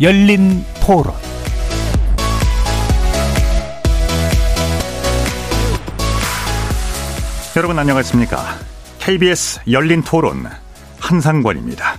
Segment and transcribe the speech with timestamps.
[0.00, 1.12] 열린 토론
[7.54, 8.56] 여러분 안녕하십니까?
[8.98, 10.46] KBS 열린 토론
[10.98, 11.98] 한상권입니다.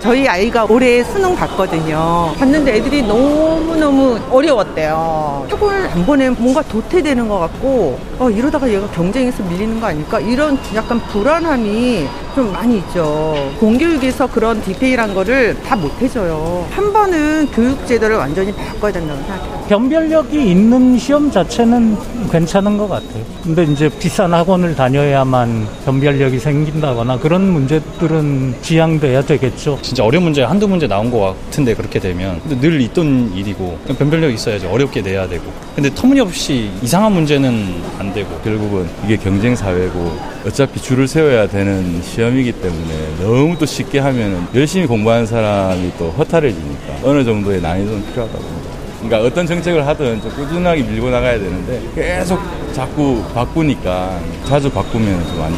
[0.00, 2.32] 저희 아이가 올해 수능 봤거든요.
[2.38, 5.48] 봤는데 애들이 너무너무 어려웠대요.
[5.50, 10.20] 학원을 안 보내면 뭔가 도태되는 것 같고, 어, 이러다가 얘가 경쟁에서 밀리는 거 아닐까?
[10.20, 12.06] 이런 약간 불안함이
[12.36, 13.50] 좀 많이 있죠.
[13.58, 16.66] 공교육에서 그런 디테일한 거를 다 못 해줘요.
[16.70, 19.64] 한 번은 교육 제도를 완전히 바꿔야 된다고 생각해요.
[19.68, 21.96] 변별력이 있는 시험 자체는
[22.30, 23.22] 괜찮은 것 같아요.
[23.42, 29.78] 근데 이제 비싼 학원을 다녀야만 변별력이 생긴다거나 그런 문제들은 지양돼야 되겠죠.
[29.82, 34.32] 진짜 어려운 문제 한두 문제 나온 것 같은데 그렇게 되면 근데 늘 있던 일이고 변별력
[34.32, 40.80] 있어야지 어렵게 내야 되고 근데 터무니없이 이상한 문제는 안 되고 결국은 이게 경쟁 사회고 어차피
[40.80, 47.00] 줄을 세워야 되는 시험 이기 때문에 너무 또 쉽게 하면 열심히 공부하는 사람이 또 허탈해지니까
[47.04, 48.70] 어느 정도의 난이도는 필요하다고 봅니다.
[49.02, 52.40] 그러니까 어떤 정책을 하든 좀 꾸준하게 밀고 나가야 되는데 계속
[52.72, 55.52] 자꾸 바꾸니까 자주 바꾸면 좀 안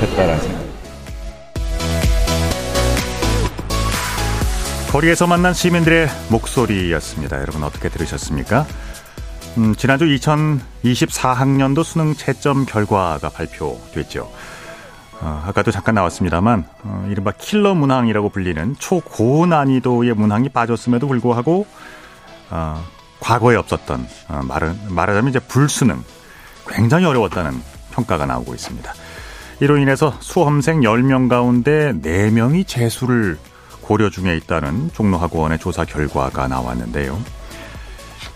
[0.00, 0.64] 좋겠다라는 생각.
[4.92, 7.40] 거리에서 만난 시민들의 목소리였습니다.
[7.40, 8.64] 여러분 어떻게 들으셨습니까?
[9.56, 14.30] 음, 지난주 2024학년도 수능 채점 결과가 발표됐죠.
[15.24, 21.66] 어, 아까도 잠깐 나왔습니다만 어, 이른바 킬러 문항이라고 불리는 초고난이도의 문항이 빠졌음에도 불구하고
[22.50, 22.84] 어,
[23.20, 26.04] 과거에 없었던 어, 말은 말하자면 이제 불수능
[26.68, 27.52] 굉장히 어려웠다는
[27.92, 28.92] 평가가 나오고 있습니다.
[29.60, 33.38] 이로 인해서 수험생 10명 가운데 4명이 재수를
[33.80, 37.18] 고려 중에 있다는 종로학원의 조사 결과가 나왔는데요.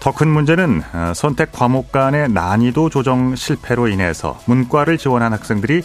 [0.00, 5.83] 더 큰 문제는 어, 선택 과목 간의 난이도 조정 실패로 인해서 문과를 지원한 학생들이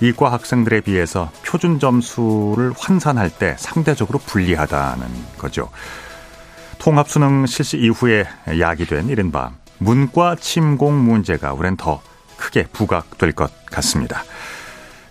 [0.00, 5.06] 이과 학생들에 비해서 표준 점수를 환산할 때 상대적으로 불리하다는
[5.38, 5.70] 거죠.
[6.78, 8.26] 통합수능 실시 이후에
[8.58, 12.00] 야기된 이른바 문과 침공 문제가 우린 더
[12.36, 14.24] 크게 부각될 것 같습니다.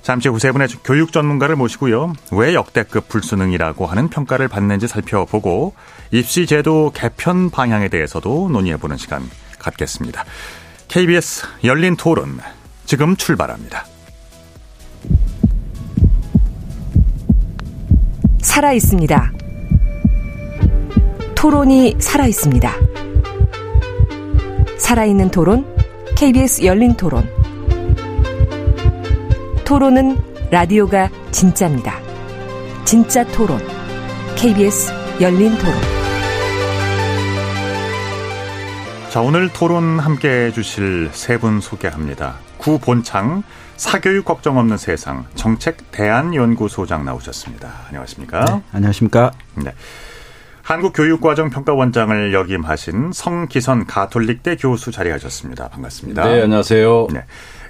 [0.02, 2.14] 잠시 후 세 분의 교육 전문가를 모시고요.
[2.32, 5.76] 왜 역대급 불수능이라고 하는 평가를 받는지 살펴보고
[6.10, 9.30] 입시 제도 개편 방향에 대해서도 논의해보는 시간
[9.60, 10.26] 갖겠습니다.
[10.88, 12.40] KBS 열린 토론
[12.86, 13.86] 지금 출발합니다.
[18.42, 19.32] 살아 있습니다.
[21.36, 22.72] 토론이 살아 있습니다.
[24.78, 25.66] 살아있는 토론,
[26.16, 27.30] KBS 열린 토론.
[29.66, 30.18] 토론은
[30.52, 31.96] 라디오가 진짜입니다.
[32.86, 33.60] 진짜 토론,
[34.36, 35.74] KBS 열린 토론.
[39.12, 42.36] 자, 오늘 토론 함께 해주실 세 분 소개합니다.
[42.58, 43.44] 구본창
[43.80, 47.72] 사교육 걱정 없는 세상 정책 대안연구소장 나오셨습니다.
[47.88, 48.44] 안녕하십니까?
[48.44, 49.32] 네, 안녕하십니까?
[49.56, 49.74] 네.
[50.64, 55.70] 한국교육과정평가원장을 역임하신 성기선 가톨릭대 교수 자리하셨습니다.
[55.70, 56.26] 반갑습니다.
[56.26, 57.08] 네, 안녕하세요.
[57.14, 57.24] 네.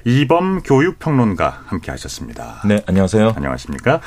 [0.03, 2.63] 이범 교육평론가 함께 하셨습니다.
[2.65, 3.33] 네, 안녕하세요.
[3.35, 4.01] 안녕하십니까?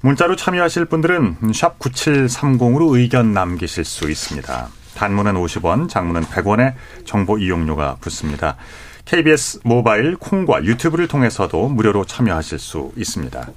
[0.00, 4.68] 문자로 참여하실 분들은 샵 9730으로 의견 남기실 수 있습니다.
[4.96, 8.56] 단문은 50원, 장문은 100원의 정보 이용료가 붙습니다.
[9.08, 13.48] KBS 모바일 콩과 유튜브를 통해서도 무료로 참여하실 수 있습니다.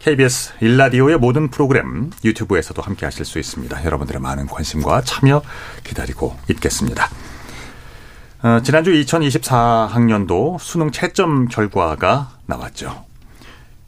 [0.00, 3.84] KBS 일라디오의 모든 프로그램 유튜브에서도 함께 하실 수 있습니다.
[3.84, 5.42] 여러분들의 많은 관심과 참여
[5.84, 7.08] 기다리고 있겠습니다.
[8.42, 13.04] 어, 지난주 2024학년도 수능 채점 결과가 나왔죠.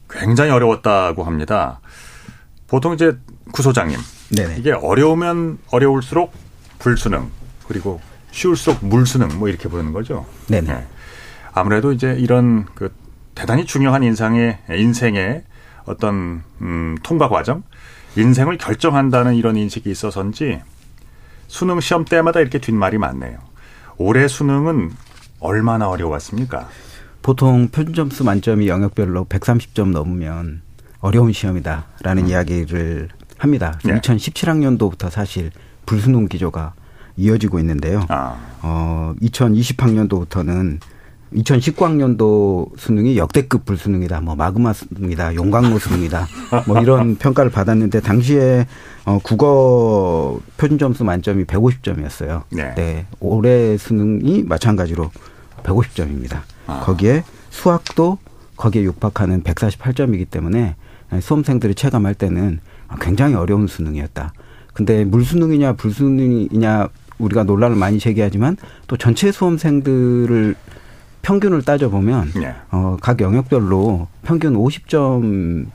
[0.08, 1.80] 굉장히 어려웠다고 합니다.
[2.68, 3.18] 보통 이제
[3.50, 3.98] 구소장님,
[4.36, 4.58] 네네.
[4.58, 6.32] 이게 어려우면 어려울수록
[6.78, 7.32] 불수능
[7.66, 8.00] 그리고
[8.30, 10.24] 쉬울수록 물수능 뭐 이렇게 부르는 거죠.
[10.46, 10.72] 네네.
[10.72, 10.86] 네.
[11.52, 12.92] 아무래도 이제 이런 그
[13.34, 15.44] 대단히 중요한 인상의 인생의
[15.84, 17.62] 어떤 음, 통과 과정,
[18.16, 20.60] 인생을 결정한다는 이런 인식이 있어서인지
[21.46, 23.38] 수능 시험 때마다 이렇게 뒷말이 많네요.
[23.96, 24.92] 올해 수능은
[25.40, 26.68] 얼마나 어려웠습니까?
[27.22, 30.62] 보통 표준 점수 만점이 영역별로 130점 넘으면
[31.00, 32.28] 어려운 시험이다라는 음.
[32.28, 33.08] 이야기를
[33.38, 33.78] 합니다.
[33.84, 33.98] 네.
[34.00, 35.50] 2017학년도부터 사실
[35.86, 36.74] 불수능 기조가
[37.16, 38.04] 이어지고 있는데요.
[38.08, 40.78] 아, 어, 2020학년도부터는
[41.34, 46.26] 2019학년도 수능이 역대급 불수능이다, 뭐 마그마 수능이다, 용광로 수능이다,
[46.66, 48.66] 뭐 이런 평가를 받았는데 당시에
[49.04, 52.42] 어, 국어 표준 점수 만점이 150점이었어요.
[52.74, 53.06] 네.
[53.20, 55.10] 올해 수능이 마찬가지로
[55.62, 56.40] 150점입니다.
[56.66, 56.80] 아.
[56.80, 58.18] 거기에 수학도
[58.56, 60.76] 거기에 육박하는 148점이기 때문에
[61.20, 62.60] 수험생들이 체감할 때는
[63.00, 64.32] 굉장히 어려운 수능이었다.
[64.74, 66.88] 근데 물수능이냐 불수능이냐
[67.18, 68.56] 우리가 논란을 많이 제기하지만
[68.86, 70.54] 또 전체 수험생들을
[71.22, 72.54] 평균을 따져보면 네.
[72.70, 75.66] 어, 각 영역별로 평균 50점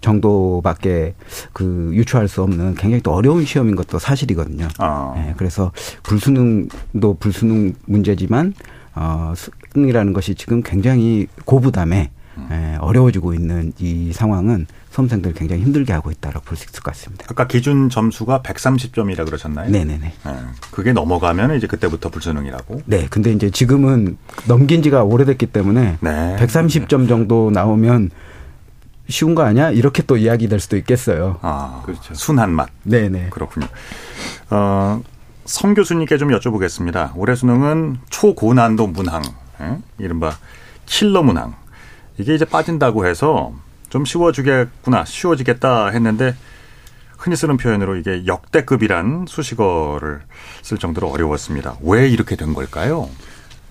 [0.00, 1.14] 정도밖에
[1.52, 4.68] 그 유추할 수 없는 굉장히 또 어려운 시험인 것도 사실이거든요.
[4.78, 5.14] 아.
[5.16, 5.72] 예, 그래서
[6.02, 8.54] 불수능도 불수능 문제지만
[8.94, 12.10] 어 수능이라는 것이 지금 굉장히 고부담에
[12.50, 14.66] 예, 어려워지고 있는 이 상황은
[14.96, 17.26] 수험생들 굉장히 힘들게 하고 있다고 볼 수 있을 것 같습니다.
[17.28, 19.70] 아까 기준 점수가 130점이라 그러셨나요?
[19.70, 20.06] 네네네.
[20.26, 20.32] 예,
[20.70, 22.82] 그게 넘어가면 이제 그때부터 불수능이라고.
[22.86, 24.16] 네, 근데 이제 지금은
[24.48, 26.36] 넘긴 지가 오래됐기 때문에 네.
[26.40, 28.10] 130점 정도 나오면
[29.08, 29.70] 쉬운 거 아니야?
[29.70, 31.38] 이렇게 또 이야기 될 수도 있겠어요.
[31.42, 32.14] 아, 그렇죠.
[32.14, 32.70] 순한 맛.
[32.84, 33.28] 네네.
[33.30, 33.66] 그렇군요.
[34.50, 35.02] 어,
[35.44, 37.12] 성 교수님께 좀 여쭤보겠습니다.
[37.16, 39.22] 올해 수능은 초고난도 문항,
[39.60, 39.76] 예?
[39.98, 40.32] 이른바
[40.86, 41.54] 킬러 문항.
[42.18, 43.52] 이게 이제 빠진다고 해서
[43.88, 46.34] 좀 쉬워지겠구나, 쉬워지겠다 했는데
[47.18, 50.20] 흔히 쓰는 표현으로 이게 역대급이란 수식어를
[50.62, 51.76] 쓸 정도로 어려웠습니다.
[51.82, 53.08] 왜 이렇게 된 걸까요?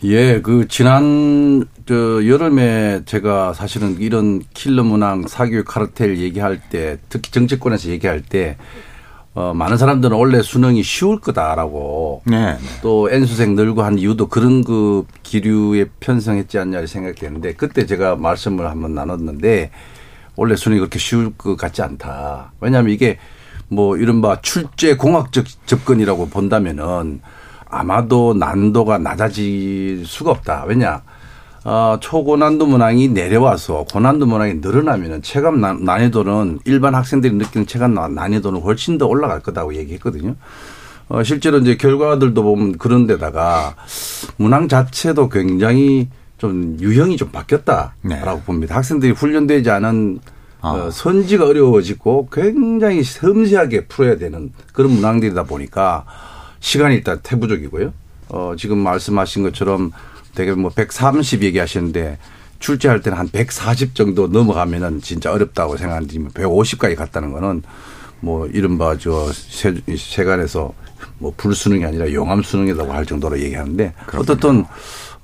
[0.04, 7.32] 예, 그 지난 저 여름에 제가 사실은 이런 킬러 문항 사교육 카르텔 얘기할 때 특히
[7.32, 8.58] 정치권에서 얘기할 때
[9.34, 12.58] 어, 많은 사람들은 원래 수능이 쉬울 거다라고 네.
[12.82, 18.96] 또 N수생 늘고 한 이유도 그런 그 기류에 편성했지 않냐 생각했는데 그때 제가 말씀을 한번
[18.96, 19.72] 나눴는데
[20.36, 22.52] 원래 수능이 그렇게 쉬울 것 같지 않다.
[22.60, 23.18] 왜냐하면 이게
[23.68, 27.22] 뭐 이른바 출제 공학적 접근이라고 본다면은
[27.68, 30.66] 아마도 난도가 낮아질 수가 없다.
[30.68, 31.02] 왜냐?
[31.64, 38.14] 어, 초고난도 문항이 내려와서 고난도 문항이 늘어나면은 체감 난- 난이도는 일반 학생들이 느끼는 체감 난-
[38.14, 40.36] 난이도는 훨씬 더 올라갈 거다고 얘기했거든요.
[41.10, 43.76] 어, 실제로 이제 결과들도 보면 그런 데다가
[44.38, 48.44] 문항 자체도 굉장히 좀 유형이 좀 바뀌었다라고 네.
[48.46, 48.76] 봅니다.
[48.76, 50.20] 학생들이 훈련되지 않은
[50.62, 50.70] 아.
[50.70, 56.06] 어, 선지가 어려워지고 굉장히 섬세하게 풀어야 되는 그런 문항들이다 보니까
[56.60, 57.94] 시간이 일단 태부적이고요.
[58.30, 59.92] 어, 지금 말씀하신 것처럼
[60.34, 62.18] 되게 뭐 130 얘기하시는데
[62.60, 67.62] 출제할 때는 한 140 정도 넘어가면은 진짜 어렵다고 생각하는데 150까지 갔다는 거는
[68.22, 70.74] 뭐 이른바 저 세, 세간에서
[71.20, 74.66] 뭐 불수능이 아니라 용암 수능이라고 할 정도로 얘기하는데 어떻든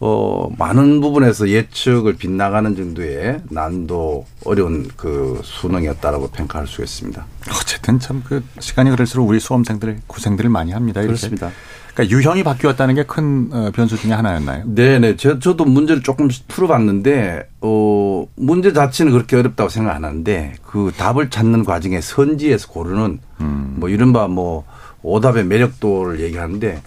[0.03, 7.23] 어 많은 부분에서 예측을 빗나가는 정도의 난도 어려운 그 수능이었다라고 평가할 수 있습니다.
[7.51, 11.01] 어쨌든 참 그 시간이 흐를수록 우리 수험생들 고생들을 많이 합니다.
[11.01, 11.13] 이렇게.
[11.13, 11.51] 그렇습니다.
[11.93, 14.63] 그러니까 유형이 바뀌었다는 게 큰 변수 중에 하나였나요?
[14.65, 15.17] 네네.
[15.17, 21.29] 저, 저도 문제를 조금 풀어봤는데, 어, 문제 자체는 그렇게 어렵다고 생각 안 하는데, 그 답을
[21.29, 24.63] 찾는 과정에 선지에서 고르는, 뭐, 이른바 뭐,
[25.03, 26.81] 오답의 매력도를 얘기하는데,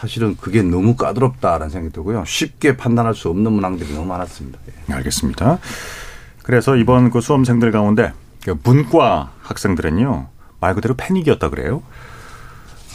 [0.00, 2.24] 사실은 그게 너무 까다롭다라는 생각이 들고요.
[2.26, 4.58] 쉽게 판단할 수 없는 문항들이 너무 많았습니다.
[4.88, 4.94] 예.
[4.94, 5.58] 알겠습니다.
[6.42, 8.12] 그래서 이번 그 수험생들 가운데
[8.42, 11.82] 그 문과 학생들은요 말 그대로 패닉이었다 그래요.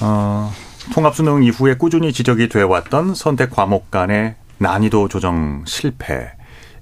[0.02, 0.52] 어,
[0.94, 6.32] 통합 수능 이후에 꾸준히 지적이 돼 왔던 선택 과목 간의 난이도 조정 실패.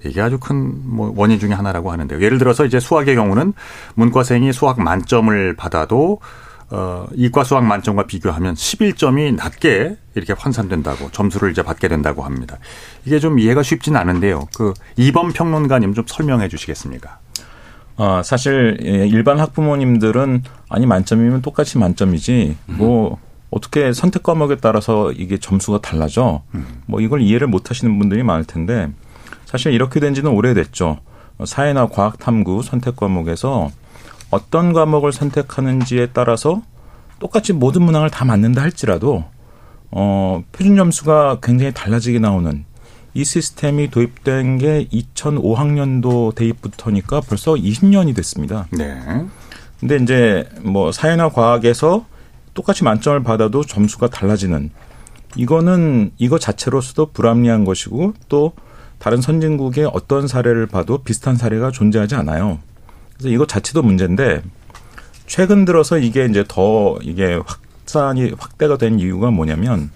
[0.05, 2.21] 이게 아주 큰 뭐 원인 중에 하나라고 하는데요.
[2.21, 3.53] 예를 들어서 이제 수학의 경우는
[3.95, 6.19] 문과생이 수학 만점을 받아도
[6.75, 12.57] 어, 이과 수학 만점과 비교하면 11점이 낮게 이렇게 환산된다고 점수를 이제 받게 된다고 합니다.
[13.05, 14.47] 이게 좀 이해가 쉽진 않은데요.
[14.55, 17.19] 그 이번 평론가님 좀 설명해 주시겠습니까?
[17.97, 23.19] 어, 사실 예, 일반 학부모님들은 아니 만점이면 똑같이 만점이지 뭐
[23.51, 26.41] 어떻게 선택 과목에 따라서 이게 점수가 달라져
[26.87, 28.89] 뭐 이걸 이해를 못 하시는 분들이 많을 텐데
[29.45, 30.97] 사실 이렇게 된 지는 오래됐죠.
[31.37, 33.69] 어, 사회나 과학 탐구 선택 과목에서
[34.33, 36.63] 어떤 과목을 선택하는지에 따라서
[37.19, 39.25] 똑같이 모든 문항을 다 맞는다 할지라도
[39.91, 42.65] 어, 표준 점수가 굉장히 달라지게 나오는
[43.13, 48.65] 이 시스템이 도입된 게 2005학년도 대입부터니까 벌써 20년이 됐습니다.
[48.71, 48.99] 네.
[49.79, 52.07] 근데 이제 뭐 사회나 과학에서
[52.55, 54.71] 똑같이 만점을 받아도 점수가 달라지는
[55.35, 58.53] 이거는 이거 자체로서도 불합리한 것이고 또
[58.97, 62.57] 다른 선진국의 어떤 사례를 봐도 비슷한 사례가 존재하지 않아요.
[63.13, 64.41] 그래서 이거 자체도 문제인데
[65.27, 69.91] 최근 들어서 이게 이제 더 이게 확산이 확대가 된 이유가 뭐냐면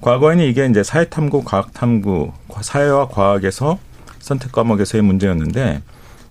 [0.00, 3.78] 과거에는 이게 이제 사회탐구, 과학탐구, 사회와 과학에서
[4.20, 5.82] 선택 과목에서의 문제였는데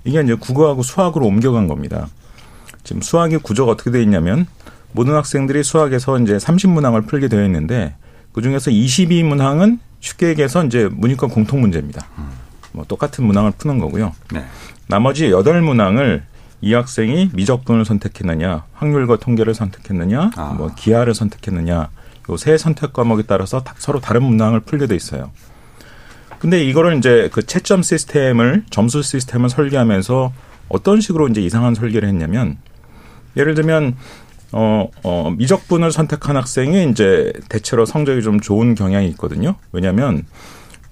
[0.04, 2.08] 이게 이제 국어하고 수학으로 옮겨간 겁니다.
[2.84, 4.46] 지금 수학의 구조가 어떻게 되어 있냐면
[4.94, 7.96] 모든 학생들이 수학에서 이제 30문항을 풀게 되어 있는데
[8.32, 12.08] 그 중에서 22문항은 쉽게 얘기해서 이제 문이과 공통 문제입니다.
[12.72, 14.14] 뭐 똑같은 문항을 푸는 거고요.
[14.32, 14.46] 네.
[14.88, 16.22] 나머지 8문항을
[16.62, 20.54] 이 학생이 미적분을 선택했느냐, 확률과 통계를 선택했느냐, 아.
[20.58, 21.90] 뭐 기하를 선택했느냐,
[22.30, 25.32] 요 세 선택 과목에 따라서 다- 서로 다른 문항을 풀게 돼 있어요.
[26.40, 30.34] 근데 이거를 이제 그 채점 시스템을 점수 시스템을 설계하면서
[30.70, 32.58] 어떤 식으로 이제 이상한 설계를 했냐면
[33.38, 33.96] 예를 들면
[34.52, 39.56] 어, 어, 미적분을 선택한 학생이 이제 대체로 성적이 좀 좋은 경향이 있거든요.
[39.72, 40.24] 왜냐하면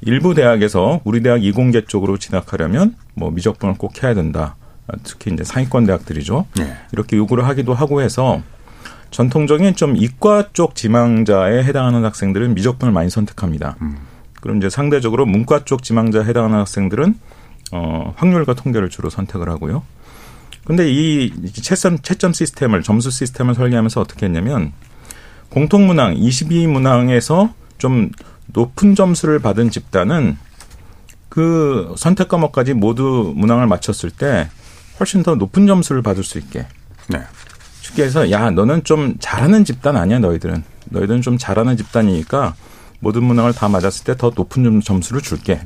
[0.05, 4.55] 일부 대학에서 우리 대학 이공계 쪽으로 진학하려면 뭐 미적분을 꼭 해야 된다.
[5.03, 6.45] 특히 이제 상위권 대학들이죠.
[6.57, 6.75] 네.
[6.93, 8.41] 이렇게 요구를 하기도 하고 해서
[9.09, 13.77] 전통적인 좀 이과 쪽 지망자에 해당하는 학생들은 미적분을 많이 선택합니다.
[14.41, 17.15] 그럼 이제 상대적으로 문과 쪽 지망자에 해당하는 학생들은
[17.71, 19.83] 어, 확률과 통계를 주로 선택을 하고요.
[20.65, 24.71] 근데 이 채점, 채점 시스템을, 점수 시스템을 설계하면서 어떻게 했냐면,
[25.49, 28.11] 공통문항, 22문항에서 좀
[28.47, 30.37] 높은 점수를 받은 집단은
[31.29, 34.49] 그 선택 과목까지 모두 문항을 맞췄을 때
[34.99, 36.67] 훨씬 더 높은 점수를 받을 수 있게.
[37.09, 37.19] 네.
[37.81, 40.63] 쉽게 해서, 야, 너는 좀 잘하는 집단 아니야, 너희들은.
[40.91, 42.55] 너희들은 좀 잘하는 집단이니까
[42.99, 45.61] 모든 문항을 다 맞았을 때 더 높은 점- 점수를 줄게.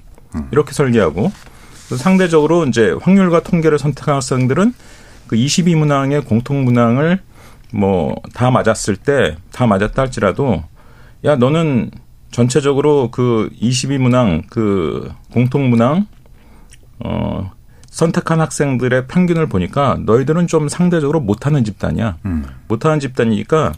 [0.52, 1.32] 이렇게 설계하고,
[1.98, 4.74] 상대적으로 이제 확률과 통계를 선택한 학생들은
[5.28, 7.22] 그 22문항의 공통 문항을
[7.74, 10.64] 뭐 다 맞았을 때 다 맞았다 할지라도
[11.26, 11.92] 야 너는
[12.32, 16.06] 전체적으로 그 22문항 그 공통 문항
[17.00, 17.52] 어
[17.90, 22.18] 선택한 학생들의 평균을 보니까 너희들은 좀 상대적으로 못하는 집단이야.
[22.68, 23.74] 못하는 집단이니까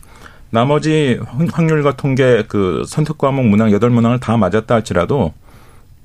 [0.50, 5.34] 나머지 확- 확률과 통계 그 선택 과목 문항 8문항을 다 맞았다 할지라도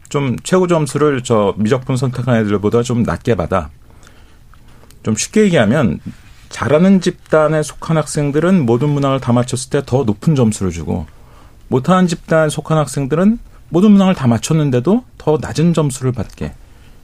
[0.08, 3.70] 좀 최고 점수를 저 미적분 선택한 애들보다 좀 낮게 받아.
[5.02, 5.98] 좀 쉽게 얘기하면
[6.48, 11.06] 잘하는 집단에 속한 학생들은 모든 문항을 다 맞췄을 때 더 높은 점수를 주고
[11.68, 16.52] 못하는 집단에 속한 학생들은 모든 문항을 다 맞췄는데도 더 낮은 점수를 받게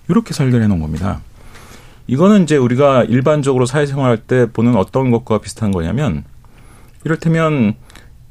[0.08, 1.20] 이렇게 설계를 해놓은 겁니다.
[2.06, 6.24] 이거는 이제 우리가 일반적으로 사회생활할 때 보는 어떤 것과 비슷한 거냐면
[7.04, 7.74] 이를테면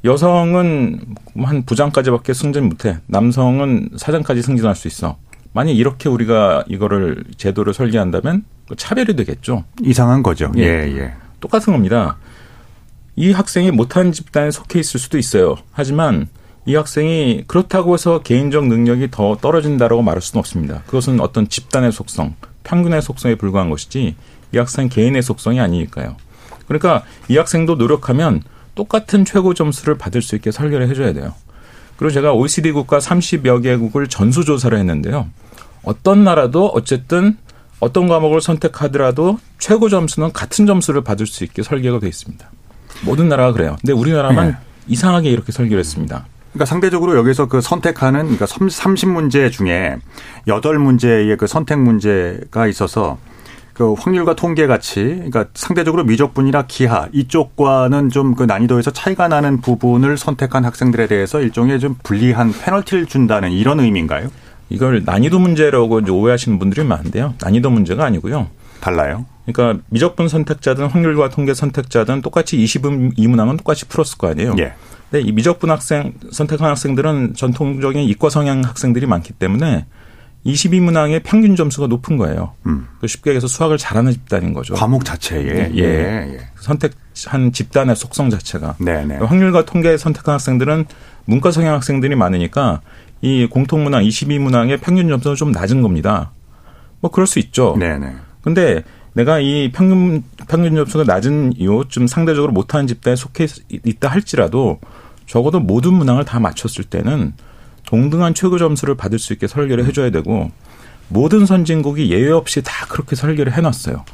[0.04, 1.00] 여성은
[1.42, 2.98] 한 부장까지밖에 승진 못해.
[3.06, 5.16] 남성은 사장까지 승진할 수 있어.
[5.52, 9.64] 만약 이렇게 우리가 이거를 제도를 설계한다면 그 차별이 되겠죠.
[9.82, 10.50] 이상한 거죠.
[10.56, 10.98] 예, 예.
[10.98, 11.14] 예.
[11.40, 12.16] 똑같은 겁니다.
[13.14, 15.56] 이 학생이 못하는 집단에 속해 있을 수도 있어요.
[15.72, 16.28] 하지만
[16.64, 20.82] 이 학생이 그렇다고 해서 개인적 능력이 더 떨어진다라고 말할 수는 없습니다.
[20.86, 24.14] 그것은 어떤 집단의 속성, 평균의 속성에 불과한 것이지
[24.54, 26.16] 이 학생 개인의 속성이 아니니까요.
[26.66, 28.42] 그러니까 이 학생도 노력하면
[28.74, 31.34] 똑같은 최고 점수를 받을 수 있게 설계를 해줘야 돼요.
[31.96, 35.28] 그리고 제가 OECD 국가 30여 개국을 전수조사를 했는데요.
[35.82, 37.36] 어떤 나라도 어쨌든
[37.80, 42.50] 어떤 과목을 선택하더라도 최고 점수는 같은 점수를 받을 수 있게 설계가 되어 있습니다.
[43.04, 43.76] 모든 나라가 그래요.
[43.80, 44.56] 근데 우리나라만 네.
[44.88, 46.26] 이상하게 이렇게 설계를 했습니다.
[46.52, 49.96] 그러니까 상대적으로 여기서 그 선택하는 그러니까 30문제 중에
[50.46, 53.18] 8문제의 그 선택 문제가 있어서
[53.72, 60.18] 그 확률과 통계 같이 그러니까 상대적으로 미적분이나 기하 이쪽과는 좀 그 난이도에서 차이가 나는 부분을
[60.18, 64.28] 선택한 학생들에 대해서 일종의 좀 불리한 페널티를 준다는 이런 의미인가요?
[64.68, 67.34] 이걸 난이도 문제라고 오해하시는 분들이 많은데요.
[67.40, 68.48] 난이도 문제가 아니고요.
[68.80, 69.24] 달라요.
[69.46, 74.54] 그러니까 미적분 선택자든 확률과 통계 선택자든 똑같이 22문항은 똑같이 풀었을 거 아니에요.
[74.58, 74.74] 예.
[75.10, 79.86] 근데 이 미적분 학생 선택한 학생들은 전통적인 이과 성향 학생들이 많기 때문에
[80.46, 82.54] 22문항의 평균 점수가 높은 거예요.
[82.66, 82.88] 음.
[83.00, 84.74] 그 쉽게 얘기해서 수학을 잘하는 집단인 거죠.
[84.74, 85.70] 과목 자체에 예.
[85.74, 85.82] 예.
[85.82, 86.38] 예.
[86.56, 89.16] 선택한 집단의 속성 자체가 네, 네.
[89.16, 90.86] 확률과 통계 선택한 학생들은
[91.26, 92.80] 문과 성향 학생들이 많으니까
[93.20, 96.32] 이 공통문항 22문항의 평균 점수는 좀 낮은 겁니다.
[97.00, 97.76] 뭐 그럴 수 있죠.
[97.78, 98.12] 네, 네.
[98.42, 98.82] 근데
[99.14, 104.80] 내가 이 평균 평균 점수가 낮은 이유 좀 상대적으로 못하는 집단에 속해 있다 할지라도
[105.26, 107.34] 적어도 모든 문항을 다 맞췄을 때는
[107.86, 110.50] 동등한 최고 점수를 받을 수 있게 설계를 해줘야 되고
[111.08, 114.04] 모든 선진국이 예외 없이 다 그렇게 설계를 해놨어요.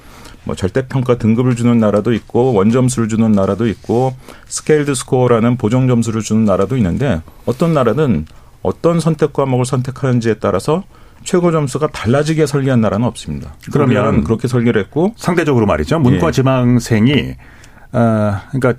[0.45, 6.45] 뭐 절대평가 등급을 주는 나라도 있고 원점수를 주는 나라도 있고 scaled score라는 보정 점수를 주는
[6.45, 8.26] 나라도 있는데 어떤 나라는
[8.62, 10.85] 어떤 선택 과목을 선택하는지에 따라서
[11.25, 13.54] 최고 점수가 달라지게 설계한 나라는 없습니다.
[13.72, 15.98] 그러면 그렇게 설계를 했고 상대적으로 말이죠.
[15.98, 16.32] 문과 예.
[16.32, 17.34] 지망생이
[17.92, 18.75] 어 그러니까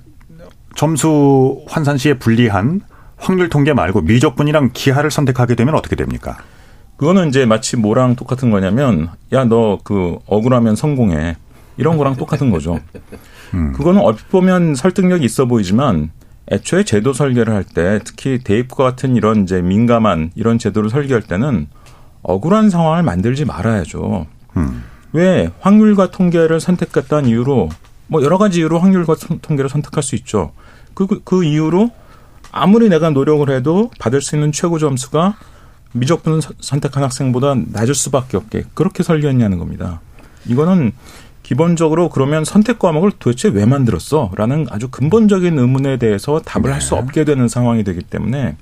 [0.74, 2.80] 점수 환산 시에 불리한
[3.16, 6.38] 확률 통계 말고 미적분이랑 기하를 선택하게 되면 어떻게 됩니까?
[6.96, 11.36] 그거는 이제 마치 뭐랑 똑같은 거냐면 야 너 그 억울하면 성공해
[11.76, 12.78] 이런 거랑 똑같은 거죠.
[13.54, 13.72] 음.
[13.72, 16.10] 그거는 얼핏 보면 설득력이 있어 보이지만
[16.52, 21.68] 애초에 제도 설계를 할 때 특히 대입과 같은 이런 이제 민감한 이런 제도를 설계할 때는
[22.22, 24.26] 억울한 상황을 만들지 말아야죠.
[24.56, 24.84] 음.
[25.12, 27.68] 왜 확률과 통계를 선택했다는 이유로
[28.06, 30.52] 뭐 여러 가지 이유로 확률과 통- 통계를 선택할 수 있죠.
[30.94, 31.90] 그, 그, 그 이유로
[32.52, 35.36] 아무리 내가 노력을 해도 받을 수 있는 최고 점수가
[35.92, 40.00] 미적분 선- 선택한 학생보다 낮을 수밖에 없게 그렇게 설계했냐는 겁니다.
[40.46, 40.92] 이거는
[41.42, 44.30] 기본적으로 그러면 선택 과목을 도대체 왜 만들었어?
[44.36, 48.56] 라는 아주 근본적인 의문에 대해서 답을 할수 없게 되는 상황이 되기 때문에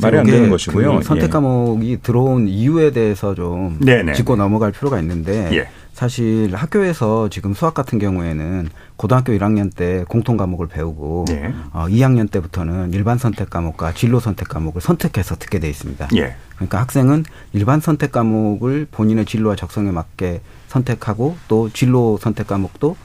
[0.00, 0.98] 말이 안 되는 것이고요.
[0.98, 1.28] 그 선택 예.
[1.30, 4.14] 과목이 들어온 이유에 대해서 좀 네네.
[4.14, 5.68] 짚고 넘어갈 필요가 있는데 예.
[5.96, 11.54] 사실 학교에서 지금 수학 같은 경우에는 고등학교 1학년 때 공통 과목을 배우고 네.
[11.72, 16.08] 어, 2학년 때부터는 일반 선택 과목과 진로 선택 과목을 선택해서 듣게 돼 있습니다.
[16.16, 16.36] 예.
[16.56, 17.24] 그러니까 학생은
[17.54, 22.96] 일반 선택 과목을 본인의 진로와 적성에 맞게 선택하고 또 진로 선택 과목도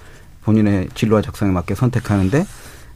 [0.44, 2.46] 본인의 진로와 적성에 맞게 선택하는데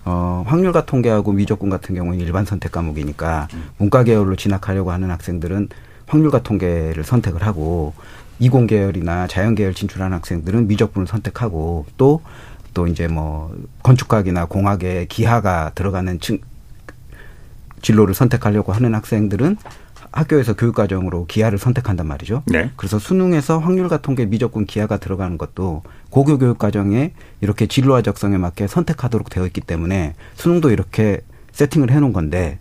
[0.06, 3.48] 어, 확률과 통계하고 미적분 같은 경우는 일반 선택 과목이니까
[3.78, 5.70] 문과 계열로 진학하려고 하는 학생들은
[6.06, 7.94] 확률과 통계를 선택을 하고
[8.38, 16.20] 이공 계열이나 자연 계열 진출하는 학생들은 미적분을 선택하고 또또 이제 뭐 건축학이나 공학에 기하가 들어가는
[16.20, 16.40] 층
[17.82, 19.58] 진로를 선택하려고 하는 학생들은
[20.16, 22.42] 학교에서 교육과정으로 기하를 선택한단 말이죠.
[22.48, 22.72] 네.
[22.78, 29.30] 그래서 수능에서 확률과 통계 미적분 기하가 들어가는 것도 고교 교육과정에 이렇게 진로와 적성에 맞게 선택하도록
[29.30, 31.20] 되어 있기 때문에 수능도 이렇게
[31.52, 32.60] 세팅을 해놓은 건데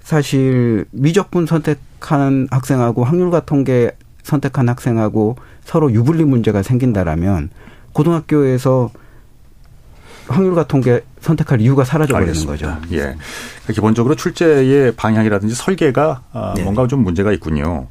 [0.00, 3.90] 사실 미적분 선택한 학생하고 확률과 통계
[4.22, 7.50] 선택한 학생하고 서로 유불리 문제가 생긴다라면
[7.92, 8.90] 고등학교에서
[10.28, 12.52] 확률과 통계 선택할 이유가 사라져 버리는 알겠습니다.
[12.80, 12.80] 거죠.
[12.92, 12.98] 예.
[12.98, 16.62] 그러니까 기본적으로 출제의 방향이라든지 설계가 아, 네.
[16.62, 17.88] 뭔가 좀 문제가 있군요.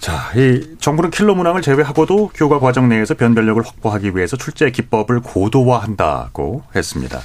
[0.00, 6.62] 자, 이 정부는 킬러 문항을 제외하고도 교과 과정 내에서 변별력을 확보하기 위해서 출제 기법을 고도화한다고
[6.74, 7.20] 했습니다.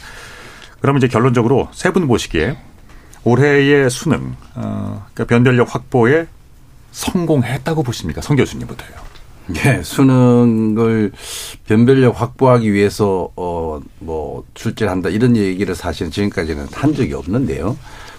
[0.80, 2.58] 그러면 이제 결론적으로 세 분 보시기에
[3.26, 6.28] 올해의 수능, 어, 그러니까 변별력 확보에
[6.94, 8.22] 성공했다고 보십니까?
[8.22, 9.09] 성 교수님부터요.
[9.66, 11.12] 예, 수능을
[11.68, 17.78] 변별력 확보하기 위해서 어 뭐 출제를 한다 이런 얘기를 사실은 지금까지는 한 적이 없는데요.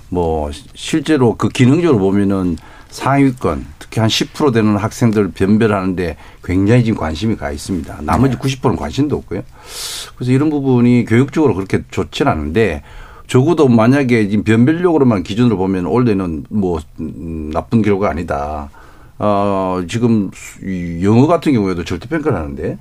[0.08, 2.56] 뭐 시- 실제로 그 기능적으로 보면은
[2.90, 8.00] 상위권 특히 한 10% 되는 학생들 변별하는데 굉장히 지금 관심이 가 있습니다.
[8.02, 9.42] 나머지 90%는 관심도 없고요.
[10.16, 12.82] 그래서 이런 부분이 교육적으로 그렇게 좋지는 않은데
[13.26, 18.70] 적어도 만약에 지금 변별력으로만 기준으로 보면 올해는 뭐 음, 나쁜 결과가 아니다.
[19.23, 20.31] 어, 지금
[21.03, 22.79] 영어 같은 경우에도 절대평가를 하는데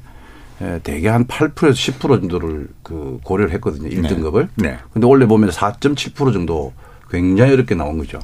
[0.61, 3.89] 에, 대개 한 8%에서 10% 정도를 그 고려를 했거든요.
[3.89, 4.47] 1등급을.
[4.55, 4.77] 네.
[4.93, 6.73] 근데 원래 보면 4.7% 정도
[7.11, 8.19] 굉장히 어렵게 나온 거죠.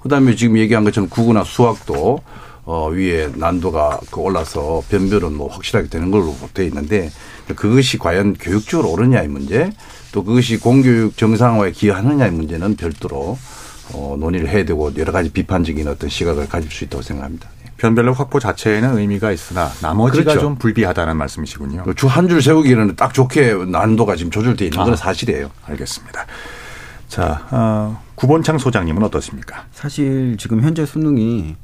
[0.00, 2.20] 그다음에 지금 얘기한 것처럼 국어나 수학도
[2.64, 7.10] 어 위에 난도가 그 올라서 변별은 뭐 확실하게 되는 걸로 돼 있는데
[7.54, 9.72] 그것이 과연 교육적으로 옳으냐의 문제
[10.12, 13.38] 또 그것이 공교육 정상화에 기여하느냐의 문제는 별도로
[13.92, 17.48] 어 논의를 해야 되고 여러 가지 비판적인 어떤 시각을 가질 수 있다고 생각합니다.
[17.76, 20.40] 변별력 확보 자체에는 의미가 있으나 나머지가 그렇죠.
[20.40, 21.84] 좀 불비하다는 말씀이시군요.
[21.94, 24.96] 주 한 줄 세우기에는 딱 좋게 난도가 지금 조절되어 있는 건 아.
[24.96, 25.50] 사실이에요.
[25.66, 26.24] 알겠습니다.
[27.08, 29.66] 자, 어, 구본창 소장님은 어떠십니까?
[29.72, 31.54] 사실 지금 현재 수능이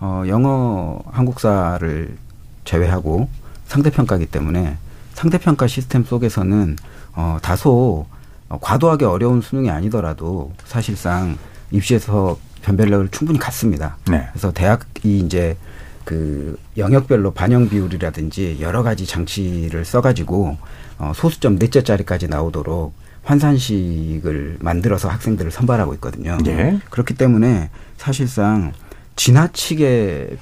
[0.00, 2.16] 어, 영어 한국사를
[2.64, 3.28] 제외하고
[3.66, 4.76] 상대평가기 때문에
[5.14, 6.76] 상대평가 시스템 속에서는
[7.14, 8.06] 어, 다소
[8.48, 11.38] 어, 과도하게 어려운 수능이 아니더라도 사실상
[11.72, 13.96] 입시에서 변별력을 충분히 갖습니다.
[14.08, 14.28] 네.
[14.32, 15.56] 그래서 대학이 이제
[16.04, 20.56] 그 영역별로 반영 비율이라든지 여러 가지 장치를 써가지고
[20.98, 26.38] 어, 소수점 넷째 짜리까지 나오도록 환산식을 만들어서 학생들을 선발하고 있거든요.
[26.46, 26.78] 예.
[26.90, 28.72] 그렇기 때문에 사실상
[29.14, 30.36] 지나치게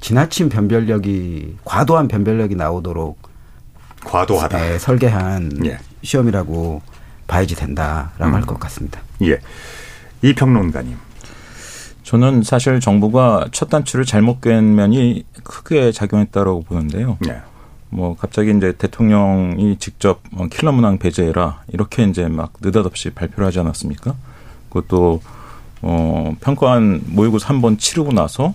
[0.00, 3.30] 지나친 변별력이 과도한 변별력이 나오도록
[4.04, 4.58] 과도하다.
[4.58, 5.78] 네, 설계한 예.
[6.02, 6.82] 시험이라고
[7.26, 8.34] 봐야지 된다라고 음.
[8.34, 9.00] 할것 같습니다.
[9.22, 9.38] 예.
[10.22, 10.96] 이 평론가님.
[12.02, 17.16] 저는 사실 정부가 첫 단추를 잘못 꿰는 면이 크게 작용했다고 보는데요.
[17.20, 17.40] 네.
[17.90, 23.60] 뭐 갑자기 이제 대통령이 직접 어, 킬러 문항 배제해라 이렇게 이제 막 느닷없이 발표를 하지
[23.60, 24.14] 않았습니까?
[24.70, 25.20] 그것도
[25.82, 28.54] 어 평가원 모의고사 한 번 치르고 나서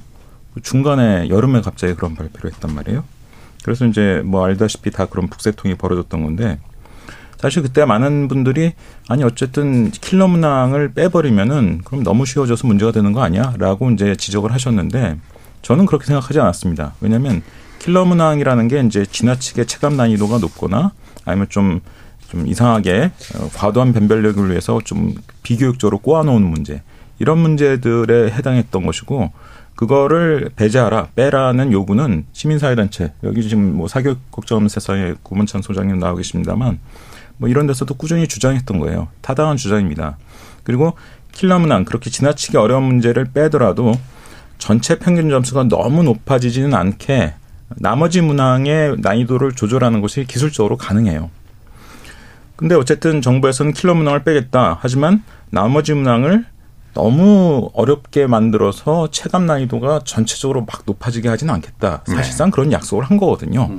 [0.54, 3.04] 그 중간에 여름에 갑자기 그런 발표를 했단 말이에요.
[3.64, 6.58] 그래서 이제 뭐 알다시피 다 그런 북새통이 벌어졌던 건데
[7.38, 8.74] 사실 그때 많은 분들이
[9.08, 15.18] 아니 어쨌든 킬러 문항을 빼버리면은 그럼 너무 쉬워져서 문제가 되는 거 아니야?라고 이제 지적을 하셨는데
[15.62, 16.94] 저는 그렇게 생각하지 않았습니다.
[17.02, 17.42] 왜냐하면
[17.80, 20.92] 킬러 문항이라는 게 이제 지나치게 체감 난이도가 높거나
[21.26, 21.82] 아니면 좀,
[22.30, 26.82] 좀 이상하게 어, 과도한 변별력을 위해서 좀 비교육적으로 꼬아놓은 문제
[27.20, 29.32] 이런 문제들에 해당했던 것이고
[29.76, 36.80] 그거를 배제하라 빼라는 요구는 시민사회단체 여기 지금 뭐 사교육 걱정 세상에 구문찬 소장님 나와 계십니다만
[37.38, 39.08] 뭐 이런 데서도 꾸준히 주장했던 거예요.
[39.22, 40.18] 타당한 주장입니다.
[40.64, 40.94] 그리고
[41.32, 43.94] 킬러 문항 그렇게 지나치게 어려운 문제를 빼더라도
[44.58, 47.34] 전체 평균 점수가 너무 높아지지는 않게
[47.76, 51.30] 나머지 문항의 난이도를 조절하는 것이 기술적으로 가능해요.
[52.56, 54.80] 근데 어쨌든 정부에서는 킬러 문항을 빼겠다.
[54.82, 56.46] 하지만 나머지 문항을
[56.96, 62.02] 너무 어렵게 만들어서 체감 난이도가 전체적으로 막 높아지게 하지는 않겠다.
[62.16, 63.70] 사실상 그런 약속을 한 거거든요.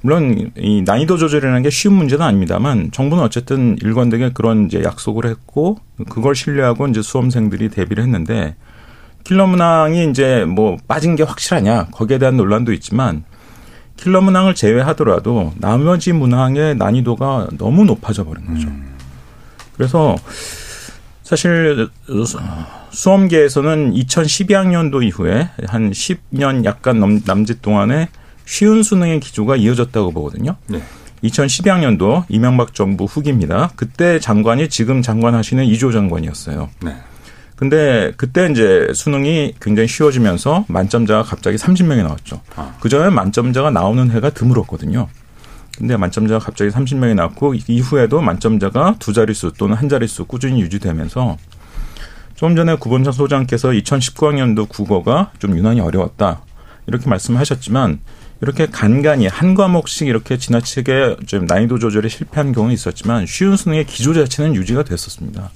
[0.00, 5.78] 물론 이 난이도 조절이라는 게 쉬운 문제는 아닙니다만 정부는 어쨌든 일관되게 그런 이제 약속을 했고
[6.08, 8.54] 그걸 신뢰하고 이제 수험생들이 대비를 했는데
[9.24, 13.24] 킬러 문항이 이제 뭐 빠진 게 확실하냐 거기에 대한 논란도 있지만
[13.96, 18.68] 킬러 문항을 제외하더라도 나머지 문항의 난이도가 너무 높아져 버린 거죠.
[19.74, 20.14] 그래서
[21.24, 21.88] 사실
[22.90, 28.08] 수험계에서는 2012학년도 이후에 한 10년 약간 넘, 남짓 동안에
[28.48, 30.56] 쉬운 수능의 기조가 이어졌다고 보거든요.
[30.68, 30.82] 네.
[31.22, 33.70] 2012학년도 이명박 정부 후기입니다.
[33.76, 36.70] 그때 장관이 지금 장관 하시는 이조 장관이었어요.
[36.82, 36.96] 네.
[37.56, 42.40] 근데 그때 이제 수능이 굉장히 쉬워지면서 만점자가 갑자기 30명이 나왔죠.
[42.56, 42.74] 아.
[42.80, 45.08] 그전에 만점자가 나오는 해가 드물었거든요.
[45.76, 51.36] 근데 만점자가 갑자기 30명이 나왔고 이후에도 만점자가 두 자릿수 또는 한 자릿수 꾸준히 유지되면서
[52.34, 56.40] 좀 전에 구본창 소장께서 2019학년도 국어가 좀 유난히 어려웠다.
[56.86, 58.00] 이렇게 말씀하셨지만
[58.40, 64.14] 이렇게 간간히 한 과목씩 이렇게 지나치게 좀 난이도 조절에 실패한 경우는 있었지만 쉬운 수능의 기조
[64.14, 65.50] 자체는 유지가 됐었습니다.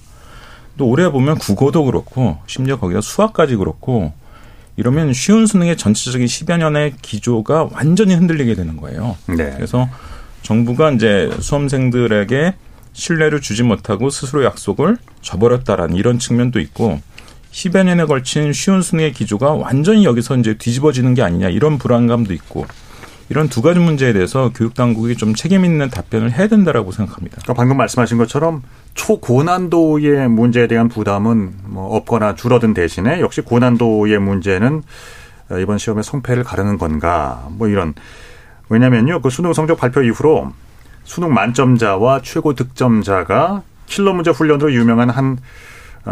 [0.76, 4.12] 또 올해 보면 국어도 그렇고 심지어 거기다 수학까지 그렇고
[4.76, 9.16] 이러면 쉬운 수능의 전체적인 10여 년의 기조가 완전히 흔들리게 되는 거예요.
[9.26, 9.52] 네.
[9.54, 9.88] 그래서
[10.42, 12.54] 정부가 이제 수험생들에게
[12.94, 17.00] 신뢰를 주지 못하고 스스로 약속을 저버렸다라는 이런 측면도 있고
[17.52, 22.66] 10여 년에 걸친 쉬운 수능의 기조가 완전히 여기서 이제 뒤집어지는 게 아니냐 이런 불안감도 있고
[23.28, 27.36] 이런 두 가지 문제에 대해서 교육 당국이 좀 책임 있는 답변을 해야 된다라고 생각합니다.
[27.42, 28.62] 그러니까 방금 말씀하신 것처럼
[28.94, 34.82] 초고난도의 문제에 대한 부담은 뭐 없거나 줄어든 대신에 역시 고난도의 문제는
[35.60, 37.94] 이번 시험의 성패를 가르는 건가 뭐 이런
[38.68, 40.52] 왜냐면요 그 수능 성적 발표 이후로
[41.04, 45.38] 수능 만점자와 최고 득점자가 킬러 문제 훈련으로 유명한 한 어,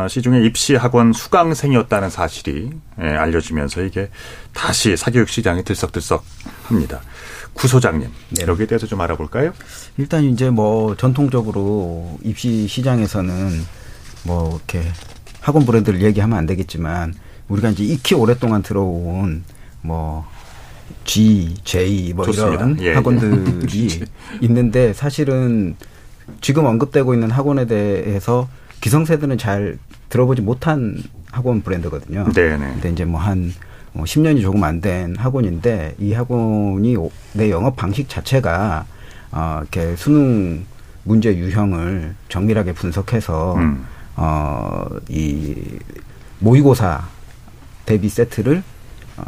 [0.08, 2.70] 시중에 입시 학원 수강생이었다는 사실이
[3.02, 4.08] 예, 알려지면서 이게
[4.52, 7.00] 다시 사교육 시장이 들썩들썩합니다.
[7.52, 8.44] 구 소장님 네.
[8.46, 9.52] 여기에 대해서 좀 알아볼까요?
[9.98, 13.64] 일단 이제 뭐 전통적으로 입시 시장에서는
[14.24, 14.82] 뭐 이렇게
[15.40, 17.14] 학원 브랜드를 얘기하면 안 되겠지만
[17.48, 19.42] 우리가 이제 익히 오랫동안 들어온
[19.82, 20.26] 뭐
[21.04, 22.54] G, J 뭐 좋습니다.
[22.54, 22.94] 이런 예, 예.
[22.94, 24.04] 학원들이
[24.42, 25.76] 있는데 사실은
[26.40, 28.48] 지금 언급되고 있는 학원에 대해서
[28.80, 30.96] 기성세대는 잘 들어보지 못한
[31.30, 32.24] 학원 브랜드거든요.
[32.32, 32.58] 네네.
[32.74, 33.52] 근데 이제 뭐한
[33.94, 38.86] 10년이 조금 안 된 학원인데 이 학원이 오- 내 영업 방식 자체가
[39.32, 40.64] 어 이렇게 수능
[41.04, 43.84] 문제 유형을 정밀하게 분석해서 음.
[44.16, 45.54] 어 이
[46.40, 47.02] 모의고사
[47.86, 48.62] 대비 세트를
[49.18, 49.22] 어,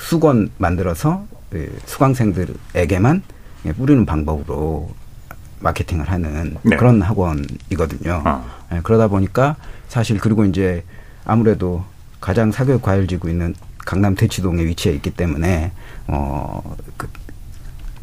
[0.00, 3.22] 수건 만들어서 그 수강생들에게만
[3.66, 4.90] 예, 뿌리는 방법으로
[5.60, 6.76] 마케팅을 하는 네.
[6.76, 8.22] 그런 학원이거든요.
[8.24, 8.44] 아.
[8.72, 9.56] 예, 그러다 보니까
[9.88, 10.84] 사실 그리고 이제
[11.24, 11.84] 아무래도
[12.20, 15.72] 가장 사교육 과열지구 있는 강남 대치동에 위치해 있기 때문에
[16.08, 17.08] 어그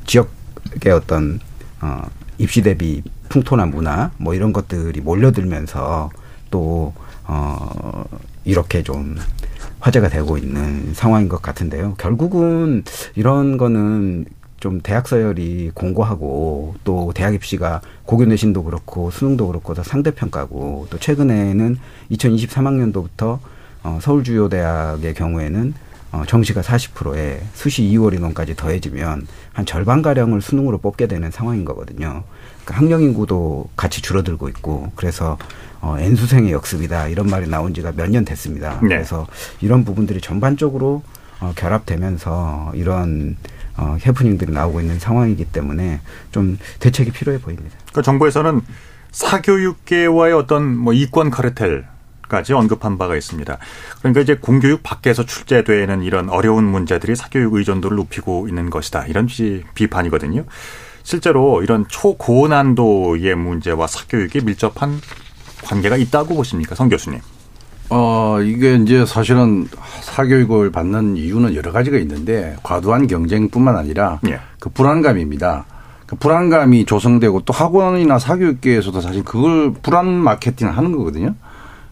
[0.05, 1.39] 지역의 어떤
[1.81, 2.03] 어
[2.37, 6.09] 입시 대비 풍토나 문화 뭐 이런 것들이 몰려들면서
[6.49, 6.93] 또어
[8.45, 9.17] 이렇게 좀
[9.79, 11.95] 화제가 되고 있는 상황인 것 같은데요.
[11.97, 12.83] 결국은
[13.15, 14.25] 이런 거는
[14.63, 20.87] 좀 대학 서열이 공고하고 또 대학 입시가 고교 내신도 그렇고 수능도 그렇고 다 상대 평가고
[20.89, 21.77] 또 최근에는
[22.11, 23.39] 2023학년도부터
[23.83, 25.73] 어, 서울 주요 대학의 경우에는
[26.13, 32.23] 어, 정시가 40%에 수시 2월 인원까지 더해지면 한 절반 가량을 수능으로 뽑게 되는 상황인 거거든요.
[32.63, 35.37] 그러니까 학령 인구도 같이 줄어들고 있고 그래서
[35.81, 38.79] 어, N수생의 역습이다 이런 말이 나온 지가 몇 년 됐습니다.
[38.81, 38.87] 네.
[38.87, 39.27] 그래서
[39.59, 41.03] 이런 부분들이 전반적으로
[41.41, 43.35] 어, 결합되면서 이런
[43.77, 45.99] 어, 해프닝들이 나오고 있는 상황이기 때문에
[46.31, 47.75] 좀 대책이 필요해 보입니다.
[47.93, 48.61] 그 정부에서는
[49.11, 51.85] 사교육계와의 어떤 뭐 이권 카르텔
[52.29, 53.57] 까지 언급한 바가 있습니다.
[53.99, 59.05] 그러니까 이제 공교육 밖에서 출제되는 이런 어려운 문제들이 사교육 의존도를 높이고 있는 것이다.
[59.07, 60.45] 이런 시- 비판이거든요.
[61.03, 64.99] 실제로 이런 초고난도의 문제와 사교육이 밀접한
[65.63, 67.19] 관계가 있다고 보십니까, 성 교수님?
[67.89, 69.67] 어, 이게 이제 사실은
[70.01, 74.39] 사교육을 받는 이유는 여러 가지가 있는데 과도한 경쟁뿐만 아니라 예.
[74.59, 75.65] 그 불안감입니다.
[76.05, 81.35] 그 불안감이 조성되고 또 학원이나 사교육계에서도 사실 그걸 불안 마케팅을 하는 거거든요.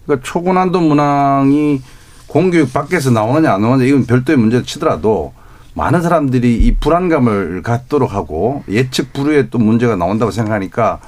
[0.05, 1.81] 그러니까 초고난도 문항이
[2.27, 5.33] 공교육 밖에서 나오느냐 안 나오느냐 이건 별도의 문제를 치더라도
[5.73, 10.99] 많은 사람들이 이 불안감을 갖도록 하고 예측 불후에 또 문제가 나온다고 생각하니까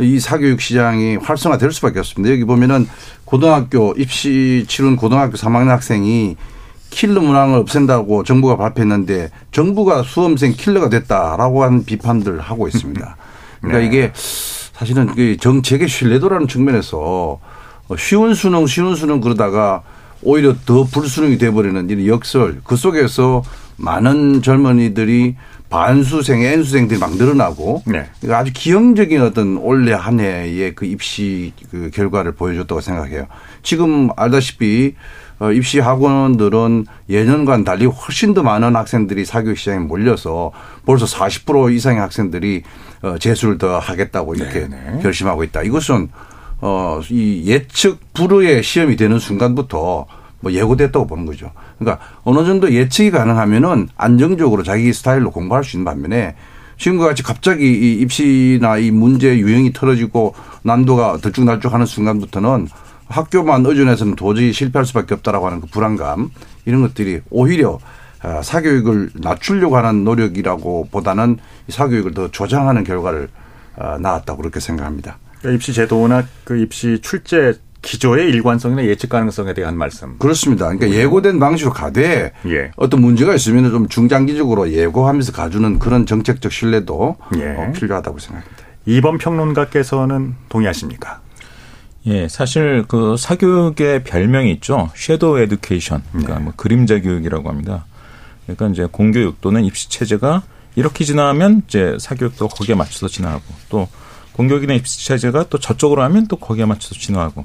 [0.00, 2.32] 이 사교육 시장이 활성화될 수밖에 없습니다.
[2.32, 2.88] 여기 보면은
[3.24, 6.36] 고등학교 입시 치른 고등학교 3학년 학생이
[6.90, 13.16] 킬러 문항을 없앤다고 정부가 발표했는데 정부가 수험생 킬러가 됐다라고 하는 비판들을 하고 있습니다.
[13.60, 13.86] 그러니까 네.
[13.86, 17.40] 이게 사실은 그 정책의 신뢰도라는 측면에서
[17.98, 19.82] 쉬운 수능, 쉬운 수능 그러다가
[20.22, 23.42] 오히려 더 불수능이 돼버리는 이런 역설 그 속에서
[23.76, 25.36] 많은 젊은이들이
[25.72, 28.06] 반수생, N수생들이 막 늘어나고 네.
[28.20, 33.26] 그러니까 아주 기형적인 어떤 올해 한 해의 그 입시 그 결과를 보여줬다고 생각해요.
[33.62, 34.94] 지금 알다시피
[35.38, 40.52] 어, 입시 학원들은 예년과는 달리 훨씬 더 많은 학생들이 사교육 시장에 몰려서
[40.84, 42.62] 벌써 40% 이상의 학생들이
[43.00, 45.00] 어, 재수를 더 하겠다고 이렇게 네네.
[45.02, 45.62] 결심하고 있다.
[45.62, 46.10] 이것은
[46.60, 50.06] 어, 이 예측 불허의 시험이 되는 순간부터
[50.42, 51.50] 뭐 예고됐다고 보는 거죠.
[51.78, 56.34] 그러니까 어느 정도 예측이 가능하면은 안정적으로 자기 스타일로 공부할 수 있는 반면에
[56.76, 62.68] 지금과 같이 갑자기 이 입시나 이 문제 유형이 틀어지고 난도가 들쭉날쭉하는 순간부터는
[63.06, 66.30] 학교만 의존해서는 도저히 실패할 수밖에 없다라고 하는 그 불안감
[66.64, 67.78] 이런 것들이 오히려
[68.20, 73.28] 아, 사교육을 낮추려고 하는 노력이라고 보다는 이 사교육을 더 조장하는 결과를
[73.76, 75.18] 아, 낳았다고 그렇게 생각합니다.
[75.38, 80.16] 그러니까 입시 제도나 그 입시 출제 기조의 일관성이나 예측 가능성에 대한 말씀.
[80.18, 80.66] 그렇습니다.
[80.66, 82.70] 그러니까 예고된 방식으로 가되 예.
[82.76, 87.56] 어떤 문제가 있으면 좀 중장기적으로 예고하면서 가주는 그런 정책적 신뢰도 예.
[87.56, 88.64] 어, 필요하다고 생각합니다.
[88.86, 91.20] 이번 평론가께서는 동의하십니까?
[92.06, 94.90] 예, 사실 그 사교육의 별명이 있죠.
[94.94, 96.02] 섀도우 에듀케이션.
[96.10, 97.84] 그러니까 뭐 그림자 교육이라고 합니다.
[98.46, 100.42] 그러니까 이제 공교육 또는 입시 체제가
[100.74, 103.88] 이렇게 지나면 이제 사교육도 거기에 맞춰서 진화하고 또
[104.32, 107.44] 공교육이나 입시 체제가 또 저쪽으로 하면 또 거기에 맞춰서 진화하고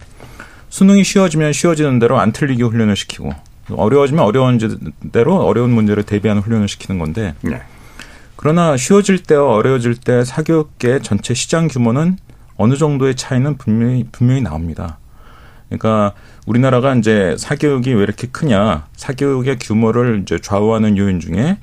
[0.69, 3.31] 수능이 쉬워지면 쉬워지는 대로 안 틀리게 훈련을 시키고
[3.71, 4.59] 어려워지면 어려운
[5.11, 7.61] 대로 어려운 문제를 대비하는 훈련을 시키는 건데 네.
[8.35, 12.17] 그러나 쉬워질 때와 어려워질 때 사교육계 전체 시장 규모는
[12.55, 14.99] 어느 정도의 차이는 분명히 분명히 나옵니다.
[15.69, 16.13] 그러니까
[16.45, 21.57] 우리나라가 이제 사교육이 왜 이렇게 크냐, 사교육의 규모를 이제 좌우하는 요인 중에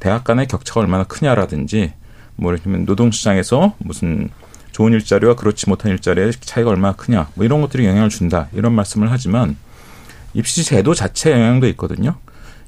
[0.00, 1.92] 대학 간의 격차가 얼마나 크냐라든지,
[2.36, 4.30] 뭐 예를 들면 노동시장에서 무슨
[4.72, 9.10] 좋은 일자리와 그렇지 못한 일자리의 차이가 얼마나 크냐, 뭐 이런 것들이 영향을 준다 이런 말씀을
[9.10, 9.56] 하지만
[10.34, 12.16] 입시 제도 자체 영향도 있거든요.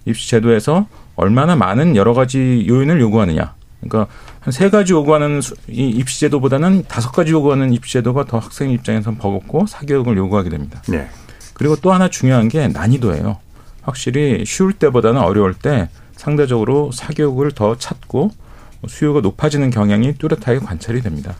[0.05, 0.87] 입시 제도에서
[1.17, 3.55] 얼마나 많은 여러 가지 요인을 요구하느냐.
[3.81, 8.39] 그러니까 한 세 가지 요구하는 수- 이 입시 제도보다는 다섯 가지 요구하는 입시 제도가 더
[8.39, 10.83] 학생 입장에선 버겁고 사교육을 요구하게 됩니다.
[10.89, 11.09] 네.
[11.55, 13.39] 그리고 또 하나 중요한 게 난이도예요.
[13.83, 18.31] 확실히 쉬울 때보다는 어려울 때 상대적으로 사교육을 더 찾고
[18.89, 21.35] 수요가 높아지는 경향이 뚜렷하게 관찰이 됩니다.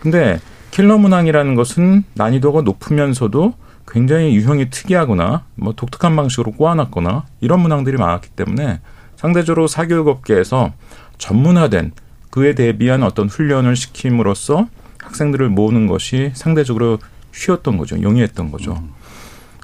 [0.00, 3.54] 근데 킬러 문항이라는 것은 난이도가 높으면서도
[3.86, 8.80] 굉장히 유형이 특이하거나 뭐 독특한 방식으로 꼬아놨거나 이런 문항들이 많았기 때문에
[9.16, 10.72] 상대적으로 사교육 업계에서
[11.18, 11.92] 전문화된
[12.30, 16.98] 그에 대비한 어떤 훈련을 시킴으로써 학생들을 모으는 것이 상대적으로
[17.32, 18.00] 쉬웠던 거죠.
[18.00, 18.82] 용이했던 거죠.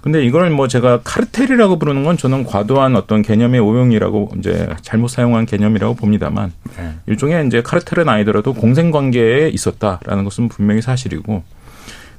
[0.06, 5.46] 근데 이걸 뭐 제가 카르텔이라고 부르는 건 저는 과도한 어떤 개념의 오용이라고 이제 잘못 사용한
[5.46, 6.92] 개념이라고 봅니다만 네.
[7.06, 11.42] 일종의 이제 카르텔은 아니더라도 공생 관계에 있었다라는 것은 분명히 사실이고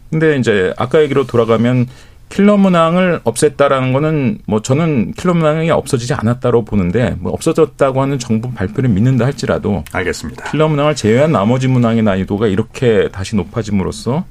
[0.10, 1.88] 근데 이제 아까 얘기로 돌아가면
[2.28, 8.52] 킬러 문항을 없앴다라는 거는 뭐 저는 킬러 문항이 없어지지 않았다고 보는데 뭐 없어졌다고 하는 정부
[8.52, 10.52] 발표를 믿는다 할지라도 알겠습니다.
[10.52, 14.26] 킬러 문항을 제외한 나머지 문항의 난이도가 이렇게 다시 높아짐으로써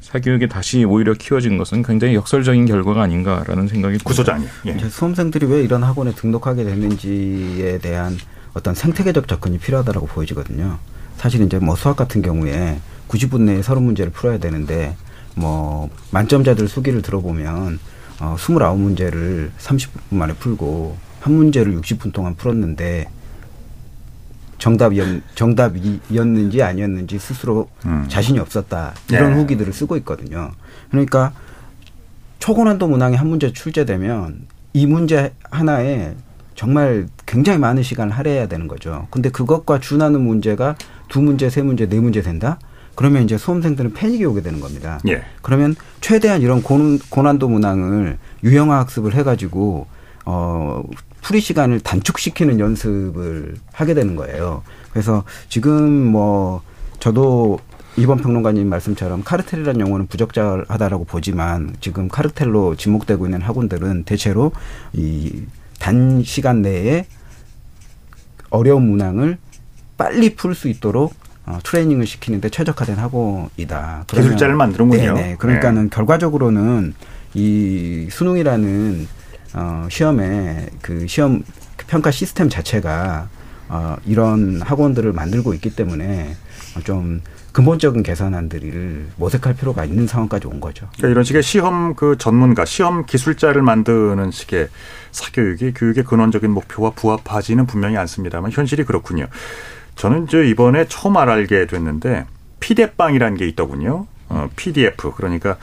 [0.00, 4.04] 사교육이 다시 오히려 키워진 것은 굉장히 역설적인 결과가 아닌가라는 생각이 듭니다.
[4.04, 4.48] 구소장님.
[4.66, 4.70] 예.
[4.72, 8.16] 이제 수험생들이 왜 이런 학원에 등록하게 됐는지에 대한
[8.54, 10.78] 어떤 생태계적 접근이 필요하다고 보여지거든요.
[11.16, 14.96] 사실 이제 뭐 수학 같은 경우에 90분 내에 서른 문제를 풀어야 되는데
[15.34, 17.78] 뭐 만점자들 수기를 들어보면
[18.20, 23.06] 어 29문제를 30분 만에 풀고 한 문제를 60분 동안 풀었는데
[24.60, 28.04] 정답이었, 정답이었는지 아니었는지 스스로 음.
[28.08, 28.92] 자신이 없었다.
[29.10, 29.40] 이런 네.
[29.40, 30.52] 후기들을 쓰고 있거든요.
[30.90, 31.32] 그러니까
[32.38, 36.14] 초고난도 문항이 한 문제 출제되면 이 문제 하나에
[36.54, 39.08] 정말 굉장히 많은 시간을 할애해야 되는 거죠.
[39.10, 40.76] 근데 그것과 준하는 문제가
[41.08, 42.58] 두 문제, 세 문제, 네 문제 된다?
[42.94, 45.00] 그러면 이제 수험생들은 패닉이 오게 되는 겁니다.
[45.08, 45.22] 예.
[45.40, 49.86] 그러면 최대한 이런 고, 고난도 문항을 유형화 학습을 해가지고
[50.26, 50.82] 어
[51.22, 54.62] 풀이 시간을 단축시키는 연습을 하게 되는 거예요.
[54.92, 56.62] 그래서 지금 뭐
[56.98, 57.58] 저도
[57.96, 64.52] 이번 평론가님 말씀처럼 카르텔이라는 용어는 부적절하다라고 보지만 지금 카르텔로 지목되고 있는 학원들은 대체로
[64.92, 65.44] 이
[65.80, 67.06] 단 시간 내에
[68.50, 69.38] 어려운 문항을
[69.96, 71.14] 빨리 풀 수 있도록
[71.46, 74.04] 어, 트레이닝을 시키는데 최적화된 학원이다.
[74.06, 75.14] 기술자를 만드는군요.
[75.14, 75.36] 네네.
[75.38, 76.92] 그러니까는 결과적으로는
[77.32, 79.08] 이 수능이라는
[79.54, 81.42] 어, 시험의 그 시험
[81.86, 83.28] 평가 시스템 자체가
[83.68, 86.36] 어, 이런 학원들을 만들고 있기 때문에
[86.84, 87.20] 좀
[87.52, 90.86] 근본적인 개선안들을 모색할 필요가 있는 상황까지 온 거죠.
[90.92, 94.68] 그러니까 이런 식의 시험 그 전문가, 시험 기술자를 만드는 식의
[95.10, 99.26] 사교육이 교육의 근원적인 목표와 부합하지는 분명히 않습니다만 현실이 그렇군요.
[99.96, 102.26] 저는 저 이번에 처음 알게 됐는데
[102.60, 104.06] 피대빵이라는 게 있더군요.
[104.28, 105.56] 어, PDF 그러니까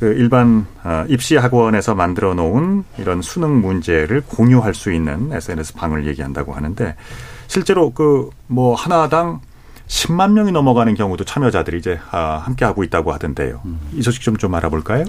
[0.00, 6.06] 그 일반 어, 입시 학원에서 만들어 놓은 이런 수능 문제를 공유할 수 있는 SNS 방을
[6.08, 6.96] 얘기한다고 하는데
[7.46, 9.40] 실제로 그 뭐 하나당
[9.86, 13.60] 10만 명이 넘어가는 경우도 참여자들이 이제 아, 함께 하고 있다고 하던데요.
[13.92, 15.04] 이 소식 좀 좀 알아볼까요?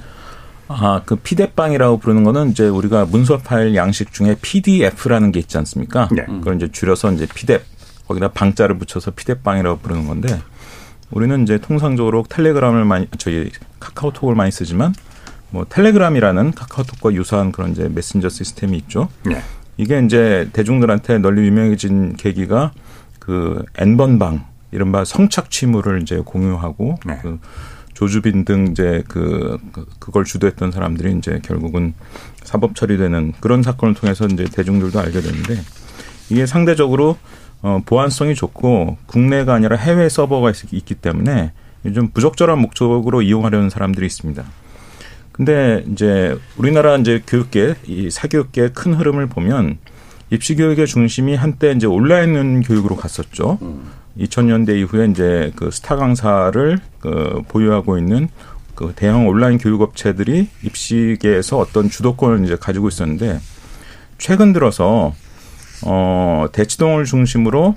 [0.67, 6.07] 아, 그 피대빵이라고 부르는 거는 이제 우리가 문서 파일 양식 중에 PDF라는 게 있지 않습니까?
[6.11, 6.25] 네.
[6.25, 7.61] 그걸 이제 줄여서 이제 피대
[8.07, 10.39] 거기다 방자를 붙여서 피대빵이라고 부르는 건데
[11.11, 14.93] 우리는 이제 통상적으로 텔레그램을 많이 저희 카카오톡을 많이 쓰지만
[15.49, 19.09] 뭐 텔레그램이라는 카카오톡과 유사한 그런 이제 메신저 시스템이 있죠.
[19.25, 19.41] 네.
[19.77, 22.71] 이게 이제 대중들한테 널리 유명해진 계기가
[23.19, 27.19] 그 N번방 이른바 성착 취물을 이제 공유하고 네.
[27.21, 27.39] 그
[27.93, 31.93] 조주빈 등 이제 그 그- 그걸 주도했던 사람들이 이제 결국은
[32.43, 35.61] 사법 처리되는 그런 사건을 통해서 이제 대중들도 알게 되는데
[36.29, 37.17] 이게 상대적으로
[37.61, 41.51] 어 보안성이 좋고 국내가 아니라 해외 서버가 있, 있기 때문에
[41.93, 44.43] 좀 부적절한 목적으로 이용하려는 사람들이 있습니다.
[45.31, 49.77] 근데 이제 우리나라 이제 교육계 이 사교육계 큰 흐름을 보면
[50.29, 53.59] 입시 교육의 중심이 한때 이제 온라인 교육으로 갔었죠.
[54.17, 58.29] 2000년대 이후에 이제 그 스타 강사를 그 보유하고 있는
[58.75, 63.39] 그 대형 온라인 교육 업체들이 입시계에서 어떤 주도권을 이제 가지고 있었는데
[64.17, 65.13] 최근 들어서
[65.85, 67.75] 어 대치동을 중심으로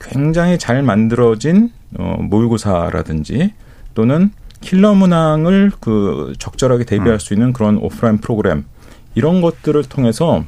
[0.00, 3.54] 굉장히 잘 만들어진 어 모의고사라든지
[3.94, 8.64] 또는 킬러 문항을 그 적절하게 대비할 수 있는 그런 오프라인 프로그램
[9.14, 10.44] 이런 것들을 통해서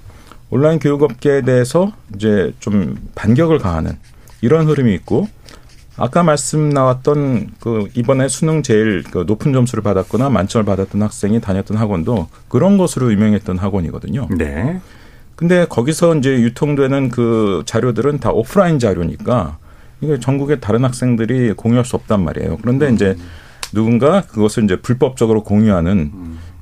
[0.51, 3.99] 온라인 교육업계에 대해서 이제 좀 반격을 가하는
[4.41, 5.29] 이런 흐름이 있고
[5.97, 11.77] 아까 말씀 나왔던 그 이번에 수능 제일 그 높은 점수를 받았거나 만점을 받았던 학생이 다녔던
[11.77, 14.29] 학원도 그런 것으로 유명했던 학원이거든요.
[14.37, 14.81] 네.
[15.37, 19.59] 근데 거기서 이제 유통되는 그 자료들은 다 오프라인 자료니까
[20.01, 22.59] 이게 전국의 다른 학생들이 공유할 수 없단 말이에요.
[22.61, 23.17] 그런데 이제
[23.73, 26.11] 누군가 그것을 이제 불법적으로 공유하는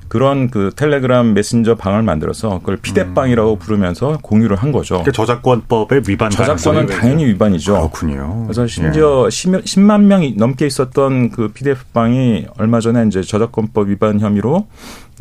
[0.07, 4.95] 그런 그 텔레그램 메신저 방을 만들어서 그걸 피대빵이라고 부르면서 공유를 한 거죠.
[4.95, 7.73] 그러니까 저작권법의 위반 저작권은 당연히 위반이죠.
[7.73, 8.43] 그렇군요.
[8.43, 14.67] 그래서 심지어 10 만 명이 넘게 있었던 그 PDF방이 얼마 전에 이제 저작권법 위반 혐의로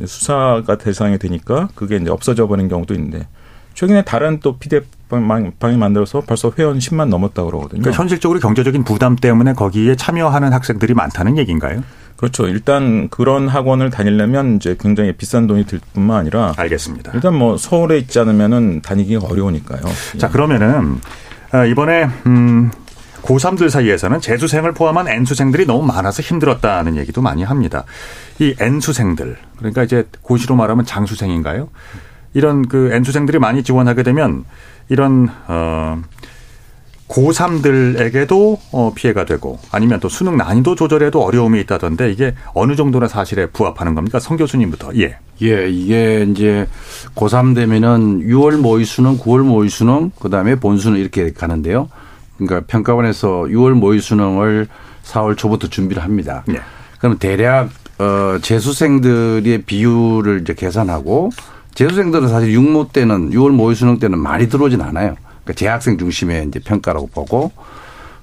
[0.04, 3.26] 수사가 대상이 되니까 그게 이제 없어져 버린 경우도 있는데
[3.74, 7.82] 최근에 다른 또 PDF방이 만들어서 벌써 회원 10만 넘었다고 그러거든요.
[7.82, 11.82] 그러니까 현실적으로 경제적인 부담 때문에 거기에 참여하는 학생들이 많다는 얘기인가요?
[12.16, 12.46] 그렇죠.
[12.46, 17.12] 일단 그런 학원을 다니려면 이제 굉장히 비싼 돈이 들 뿐만 아니라 알겠습니다.
[17.14, 19.82] 일단 뭐 서울에 있지 않으면은 다니기가 어려우니까요.
[20.18, 21.00] 자, 그러면은
[21.52, 22.70] 어, 이번에 음
[23.22, 27.84] 고3들 사이에서는 재수생을 포함한 N수생들이 너무 많아서 힘들었다는 얘기도 많이 합니다.
[28.38, 31.68] 이 N수생들, 그러니까 이제 고시로 말하면 장수생인가요?
[32.34, 34.44] 이런 그 N수생들이 많이 지원하게 되면
[34.88, 36.02] 이런 어
[37.08, 43.46] 고3들에게도 어, 피해가 되고 아니면 또 수능 난이도 조절에도 어려움이 있다던데 이게 어느 정도나 사실에
[43.46, 44.18] 부합하는 겁니까?
[44.18, 44.96] 성 교수님부터.
[44.96, 45.16] 예.
[45.42, 46.66] 예, 이게 이제
[47.14, 51.88] 고3 되면은 6월 모의 수능, 9월 모의 수능, 그 다음에 본수능 이렇게 가는데요.
[52.38, 54.68] 그러니까 평가원에서 6월 모의 수능을
[55.04, 56.44] 4월 초부터 준비를 합니다.
[56.50, 56.60] 예.
[56.98, 57.68] 그럼 대략
[57.98, 61.30] 어 재수생들의 비율을 이제 계산하고
[61.74, 65.16] 재수생들은 사실 6모 때는 6월 모의 수능 때는 많이 들어오진 않아요.
[65.42, 67.52] 그러니까 재학생 중심의 이제 평가라고 보고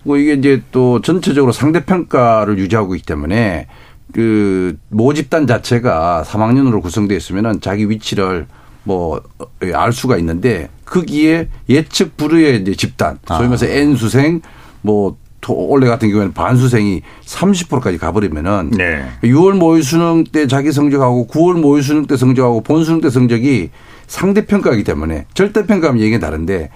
[0.04, 3.68] 뭐 이게 이제 또 전체적으로 상대 평가를 유지하고 있기 때문에
[4.14, 8.48] 그 모집단 자체가 3학년으로 구성되어 있으면은 자기 위치를
[8.84, 9.22] 뭐
[9.74, 14.42] 알 수가 있는데 거기에 예측 불허의 이제 집단 소위 말해서 N 수생
[14.82, 15.16] 뭐
[15.49, 19.06] 올해 같은 경우에는 반수생이 30%까지 가버리면은 네.
[19.23, 23.71] 6월 모의 수능 때 자기 성적하고 9월 모의 수능 때 성적하고 본 수능 때 성적이
[24.08, 26.69] 상대 평가이기 때문에 절대 평가하면 얘기가 다른데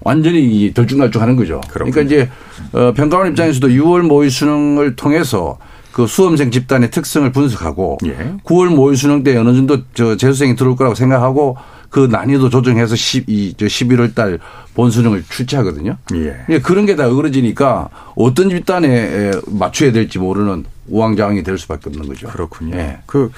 [0.00, 1.60] 완전히 덜쭉날쭉하는 거죠.
[1.70, 2.28] 그러니까 이제
[2.72, 5.58] 어, 평가원 입장에서도 6월 모의 수능을 통해서
[5.96, 8.34] 그 수험생 집단의 특성을 분석하고 예.
[8.44, 11.56] 9월 모의 수능 때 어느 정도 저 재수생이 들어올 거라고 생각하고
[11.88, 14.38] 그 난이도 조정해서 12, 저 11월 달
[14.74, 15.96] 본수능을 출제하거든요.
[16.16, 16.36] 예.
[16.50, 22.06] 예, 그런 게 다 어그러지니까 어떤 집단에 에, 맞춰야 될지 모르는 우왕좌왕이 될 수밖에 없는
[22.06, 22.28] 거죠.
[22.28, 22.76] 그렇군요.
[22.76, 22.98] 예.
[23.06, 23.32] 그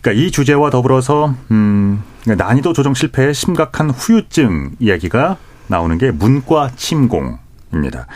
[0.00, 5.36] 그러니까 이 주제와 더불어서 음 난이도 조정 실패의 심각한 후유증 이야기가
[5.66, 8.06] 나오는 게 문과 침공입니다.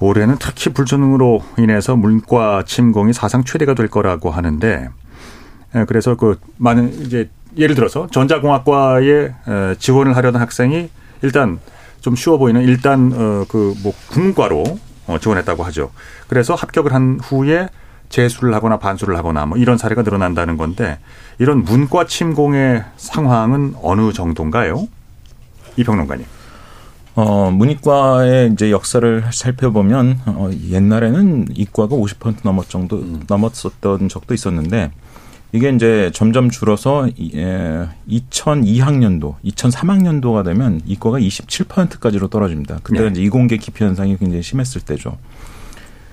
[0.00, 4.88] 올해는 특히 불수능으로 인해서 문과 침공이 사상 최대가 될 거라고 하는데
[5.74, 10.88] 예, 그래서 그 많은 이제 예를 들어서 전자공학과에 에, 지원을 하려는 학생이
[11.22, 11.58] 일단
[12.00, 14.64] 좀 쉬워 보이는 일단 어그 뭐 국문과로
[15.08, 15.90] 어, 지원했다고 하죠.
[16.28, 17.68] 그래서 합격을 한 후에
[18.08, 20.98] 재수를 하거나 반수를 하거나 뭐 이런 사례가 늘어난다는 건데
[21.38, 24.86] 이런 문과 침공의 상황은 어느 정도인가요?
[25.76, 26.24] 이 평론가님.
[27.20, 34.92] 어, 문이과의 이제 역사를 살펴보면 어, 옛날에는 이과가 50% 넘었 정도 넘었었던 적도 있었는데
[35.50, 42.78] 이게 이제 점점 줄어서 이- 에, 2002학년도, 2003학년도가 되면 이과가 27%까지로 떨어집니다.
[42.84, 43.10] 그때가 네.
[43.10, 45.18] 이제 이공계 기피 현상이 굉장히 심했을 때죠.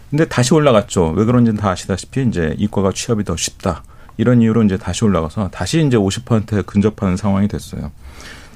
[0.10, 1.14] 근데 다시 올라갔죠.
[1.16, 3.84] 왜 그런지는 다 아시다시피 이제 이과가 취업이 더 쉽다.
[4.18, 7.91] 이런 이유로 이제 다시 올라가서 다시 이제 50%에 근접하는 상황이 됐어요.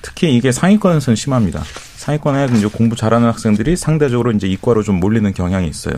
[0.01, 1.63] 특히 이게 상위권에서는 심합니다.
[1.97, 5.95] 상위권에 이제 공부 잘하는 학생들이 상대적으로 이제 이과로 좀 몰리는 경향이 있어요.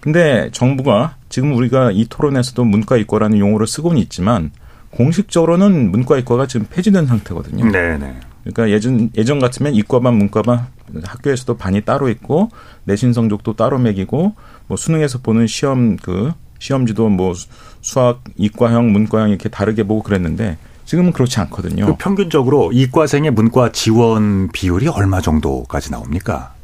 [0.00, 4.50] 근데 정부가 지금 우리가 이 토론에서도 문과 이과라는 용어를 쓰고는 있지만
[4.90, 7.70] 공식적으로는 문과 이과가 지금 폐지된 상태거든요.
[7.70, 8.20] 네네.
[8.44, 10.66] 그러니까 예전 예전 같으면 이과반 문과반
[11.04, 12.48] 학교에서도 반이 따로 있고
[12.84, 14.34] 내신 성적도 따로 매기고
[14.66, 17.34] 뭐 수능에서 보는 시험 그 시험지도 뭐
[17.80, 20.56] 수학 이과형 문과형 이렇게 다르게 보고 그랬는데
[20.88, 21.84] 지금은 그렇지 않거든요.
[21.84, 26.54] 그 평균적으로 이과생의 문과 지원 비율이 얼마 정도까지 나옵니까?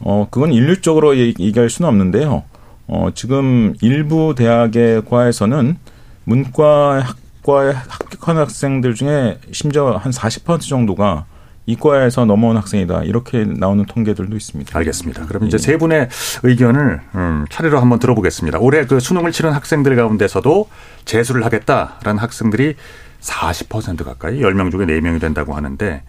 [0.00, 2.42] 어, 그건 일률적으로 얘기할 수는 없는데요.
[2.88, 5.78] 어, 지금 일부 대학의 과에서는
[6.24, 7.00] 문과
[7.44, 11.26] 학과에 합격한 학생들 중에 심지어 한 40% 정도가
[11.66, 13.04] 이과에서 넘어온 학생이다.
[13.04, 14.76] 이렇게 나오는 통계들도 있습니다.
[14.76, 15.26] 알겠습니다.
[15.26, 16.08] 그럼 이제 세 분의
[16.42, 18.58] 의견을 음, 차례로 한번 들어보겠습니다.
[18.58, 20.68] 올해 그 수능을 치른 학생들 가운데서도
[21.04, 22.74] 재수를 하겠다라는 학생들이
[23.20, 26.02] 40% 가까이 10명 중에 4명이 된다고 하는데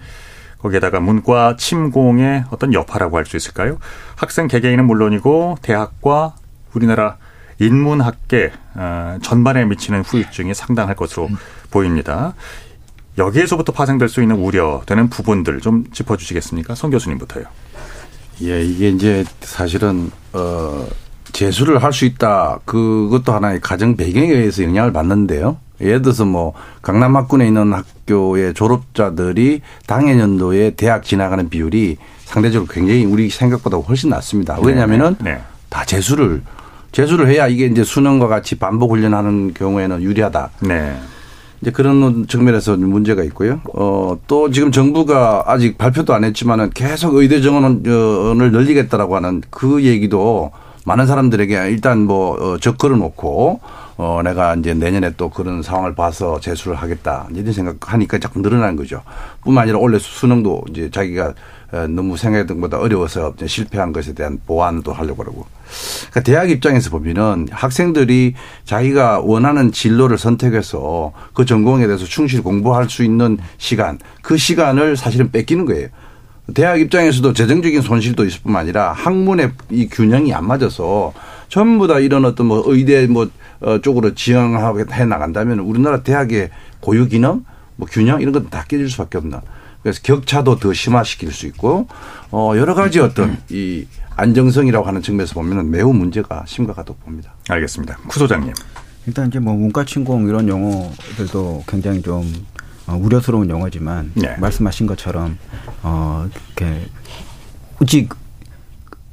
[0.60, 3.78] 거기에다가 문과 침공의 어떤 여파라고 할 수 있을까요?
[4.16, 6.36] 학생 개개인은 물론이고 대학과
[6.74, 7.18] 우리나라
[7.60, 11.30] 인문학계 어, 전반에 미치는 후유증이 상당할 것으로
[11.72, 12.34] 보입니다.
[13.18, 16.76] 여기에서부터 파생될 수 있는 우려되는 부분들 좀 짚어주시겠습니까?
[16.76, 17.46] 성 교수님부터요.
[18.44, 20.88] 예, 이게 이제 사실은 어
[21.34, 22.60] 재수를 할 수 있다.
[22.66, 25.58] 그것도 하나의 가정 배경에 의해서 영향을 받는데요.
[25.82, 33.30] 예를 들어서 뭐 강남 학군에 있는 학교의 졸업자들이 당해년도에 대학 진학하는 비율이 상대적으로 굉장히 우리
[33.30, 34.58] 생각보다 훨씬 낮습니다.
[34.62, 35.34] 왜냐하면은 네.
[35.34, 35.42] 네.
[35.70, 36.42] 다 재수를
[36.92, 40.50] 재수를 해야 이게 이제 수능과 같이 반복 훈련하는 경우에는 유리하다.
[40.62, 40.98] 네.
[41.62, 43.62] 이제 그런 측면에서 문제가 있고요.
[43.74, 50.52] 어, 또 지금 정부가 아직 발표도 안 했지만은 계속 의대 정원을 늘리겠다라고 하는 그 얘기도
[50.86, 53.60] 많은 사람들에게 일단 뭐, 어, 적걸어 놓고
[53.98, 57.28] 어, 내가 이제 내년에 또 그런 상황을 봐서 재수를 하겠다.
[57.34, 59.02] 이런 생각하니까 자꾸 늘어나는 거죠.
[59.44, 61.34] 뿐만 아니라 원래 수능도 이제 자기가
[61.72, 65.48] 어, 너무 생각했던 것보다 어려워서 실패한 것에 대한 보완도 하려고 그러고.
[66.12, 68.36] 그러니까 대학 입장에서 보면은 학생들이
[68.66, 75.32] 자기가 원하는 진로를 선택해서 그 전공에 대해서 충실히 공부할 수 있는 시간, 그 시간을 사실은
[75.32, 75.90] 뺏기는 거예요.
[76.54, 81.12] 대학 입장에서도 재정적인 손실도 있을 뿐만 아니라 학문의 이 균형이 안 맞아서
[81.50, 83.30] 전부 다 이런 어떤 뭐 의대 뭐
[83.60, 87.46] 어, 쪽으로 지향하게 해 나간다면 우리나라 대학의 고유 기능,
[87.76, 89.42] 뭐 균형 이런 건다 깨질 수밖에 없나.
[89.82, 91.88] 그래서 격차도 더 심화시킬 수 있고
[92.32, 93.86] 어 여러 가지 어떤 이
[94.16, 97.34] 안정성이라고 하는 측면에서 보면은 매우 문제가 심각하다고 봅니다.
[97.50, 97.98] 알겠습니다.
[98.08, 98.54] 구 소장님.
[99.06, 102.30] 일단 이제 뭐 문과 침공 이런 용어들도 굉장히 좀
[102.88, 104.36] 어, 우려스러운 용어지만 네.
[104.38, 105.38] 말씀하신 것처럼
[105.84, 106.88] 어 이렇게
[107.82, 108.14] 오직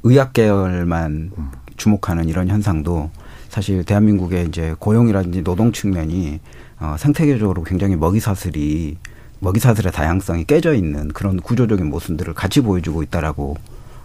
[0.03, 1.31] 의학 계열만
[1.77, 3.09] 주목하는 이런 현상도
[3.49, 6.39] 사실 대한민국의 이제 고용이라든지 노동 측면이
[6.79, 8.97] 어 생태계적으로 굉장히 먹이 사슬이
[9.39, 13.55] 먹이 사슬의 다양성이 깨져 있는 그런 구조적인 모습들을 같이 보여주고 있다라고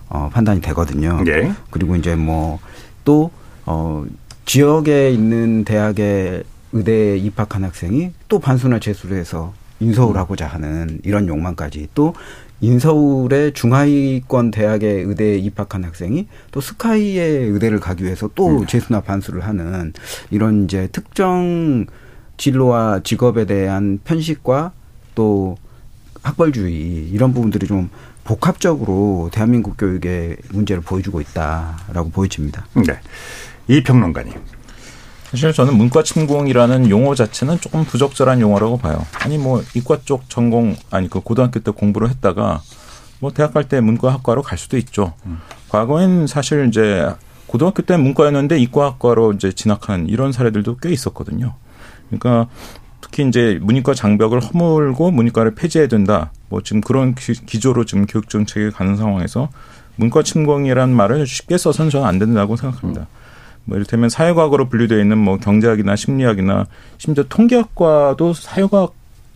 [0.09, 1.23] 어 판단이 되거든요.
[1.27, 1.53] 예.
[1.71, 3.31] 그리고 이제 뭐또
[3.66, 4.05] 어
[4.45, 11.89] 지역에 있는 대학의 의대에 입학한 학생이 또 반수나 재수를 해서 인서울 하고자 하는 이런 욕망까지
[11.95, 12.14] 또
[12.61, 19.93] 인서울의 중하위권 대학의 의대에 입학한 학생이 또 스카이의 의대를 가기 위해서 또 재수나 반수를 하는
[20.31, 21.87] 이런 이제 특정
[22.37, 24.73] 진로와 직업에 대한 편식과
[25.15, 25.57] 또
[26.23, 27.91] 학벌주의 이런 부분들이 좀
[28.25, 32.67] 복합적으로 대한민국 교육의 문제를 보여주고 있다라고 보여집니다.
[32.75, 33.01] 네.
[33.69, 34.35] 이 평론가님.
[35.31, 39.07] 사실 저는 문과 침공이라는 용어 자체는 조금 부적절한 용어라고 봐요.
[39.20, 42.62] 아니 뭐 이과 쪽 전공 아니 그 고등학교 때 공부를 했다가
[43.20, 45.12] 뭐 대학 갈 때 문과학과로 갈 수도 있죠.
[45.68, 47.09] 과거엔 사실 이제
[47.47, 51.55] 고등학교 때 문과였는데 이과학과로 이제 진학한 이런 사례들도 꽤 있었거든요.
[52.09, 52.49] 그러니까
[53.01, 56.33] 특히 이제 문이과 장벽을 허물고 문이과를 폐지해야 된다.
[56.49, 59.49] 뭐 지금 그런 기- 기조로 지금 교육 정책이 가는 상황에서
[59.97, 63.07] 문과 침공이라는 말을 쉽게 써서는 저는 안 된다고 생각합니다.
[63.65, 66.67] 뭐 이를테면 사회과학으로 분류되어 있는 뭐 경제학이나 심리학이나
[66.99, 68.95] 심지어 통계학과도 사회과학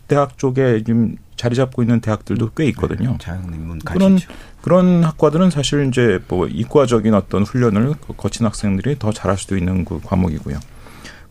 [0.08, 3.16] 대학 쪽에 지금 자리 잡고 있는 대학들도 꽤 있거든요.
[3.20, 4.18] 자연인문 그런.
[4.64, 10.00] 그런 학과들은 사실 이제 뭐 이과적인 어떤 훈련을 거친 학생들이 더 잘할 수도 있는 그
[10.02, 10.58] 과목이고요.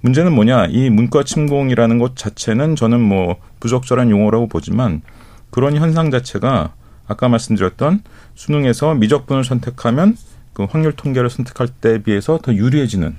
[0.02, 0.68] 문제는 뭐냐?
[0.68, 5.02] 이 문과 침공이라는 것 자체는 저는 뭐 부적절한 용어라고 보지만
[5.50, 6.74] 그런 현상 자체가
[7.08, 8.04] 아까 말씀드렸던
[8.36, 10.16] 수능에서 미적분을 선택하면
[10.54, 13.16] 그 확률 통계를 선택할 때에 비해서 더 유리해지는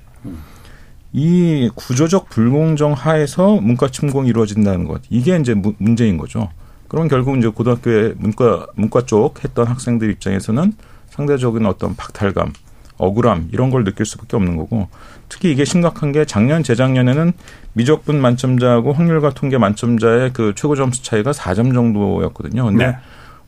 [1.13, 6.51] 이 구조적 불공정 하에서 문과 침공이 이루어진다는 것 이게 이제 무- 문제인 거죠.
[6.89, 10.73] 그럼 결국 이제 고등학교에 문과 문과 쪽 했던 학생들 입장에서는
[11.11, 12.53] 상대적인 어떤 박탈감
[12.97, 14.89] 억울함 이런 걸 느낄 수밖에 없는 거고
[15.29, 17.33] 특히 이게 심각한 게 작년 재작년에는
[17.73, 22.65] 미적분 만점자하고 확률과 통계 만점자의 그 최고 점수 차이가 4점 정도였거든요.
[22.67, 22.97] 근데 네.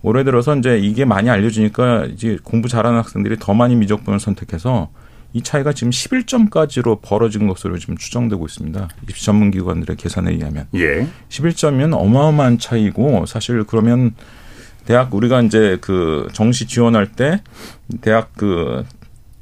[0.02, 4.90] 올해 들어서 이제 이게 많이 알려지니까 이제 공부 잘하는 학생들이 더 많이 미적분을 선택해서
[5.32, 8.88] 이 차이가 지금 11점까지로 벌어진 것으로 지금 추정되고 있습니다.
[9.08, 10.66] 입시 전문 기관들의 계산에 의하면.
[10.74, 11.06] 예.
[11.28, 14.14] 11점이면 어마어마한 차이고 사실 그러면
[14.86, 17.42] 대학 우리가 이제 그 정시 지원할 때
[18.00, 18.84] 대학 그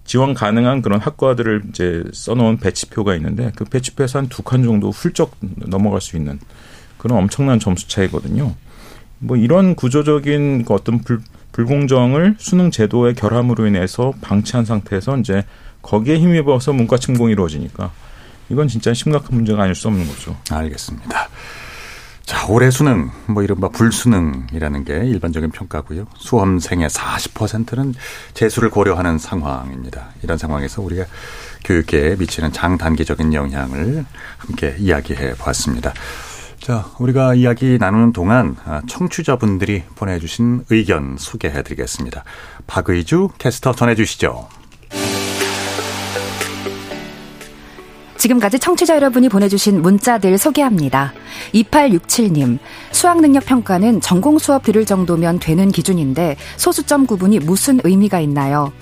[0.04, 5.36] 지원 가능한 그런 학과들을 이제 써놓은 배치표가 있는데 그 배치표에서 한 두 칸 정도 훌쩍
[5.40, 6.40] 넘어갈 수 있는
[6.98, 8.54] 그런 엄청난 점수 차이거든요.
[9.18, 11.20] 뭐 이런 구조적인 그 어떤 불,
[11.52, 15.44] 불공정을 수능 제도의 결함으로 인해서 방치한 상태에서 이제
[15.82, 17.92] 거기에 힘입어서 문과 침공이 이루어지니까
[18.48, 20.36] 이건 진짜 심각한 문제가 아닐 수 없는 거죠.
[20.50, 21.28] 알겠습니다.
[22.24, 26.06] 자, 올해 수능, 뭐 이른바 불수능이라는 게 일반적인 평가고요.
[26.16, 27.94] 수험생의 40%는
[28.32, 30.08] 재수를 고려하는 상황입니다.
[30.22, 31.04] 이런 상황에서 우리가
[31.64, 34.06] 교육계에 미치는 장단기적인 영향을
[34.38, 35.92] 함께 이야기해 보았습니다.
[36.64, 42.24] 자, 우리가 이야기 나누는 동안 아, 청취자분들이 보내주신 의견 소개해 드리겠습니다.
[42.66, 44.48] 박의주 캐스터 전해주시죠.
[48.16, 51.12] 지금까지 청취자 여러분이 보내주신 문자들 소개합니다.
[51.52, 52.58] 2867님,
[52.92, 58.72] 수학능력 평가는 전공 수업 들을 정도면 되는 기준인데 소수점 구분이 무슨 의미가 있나요?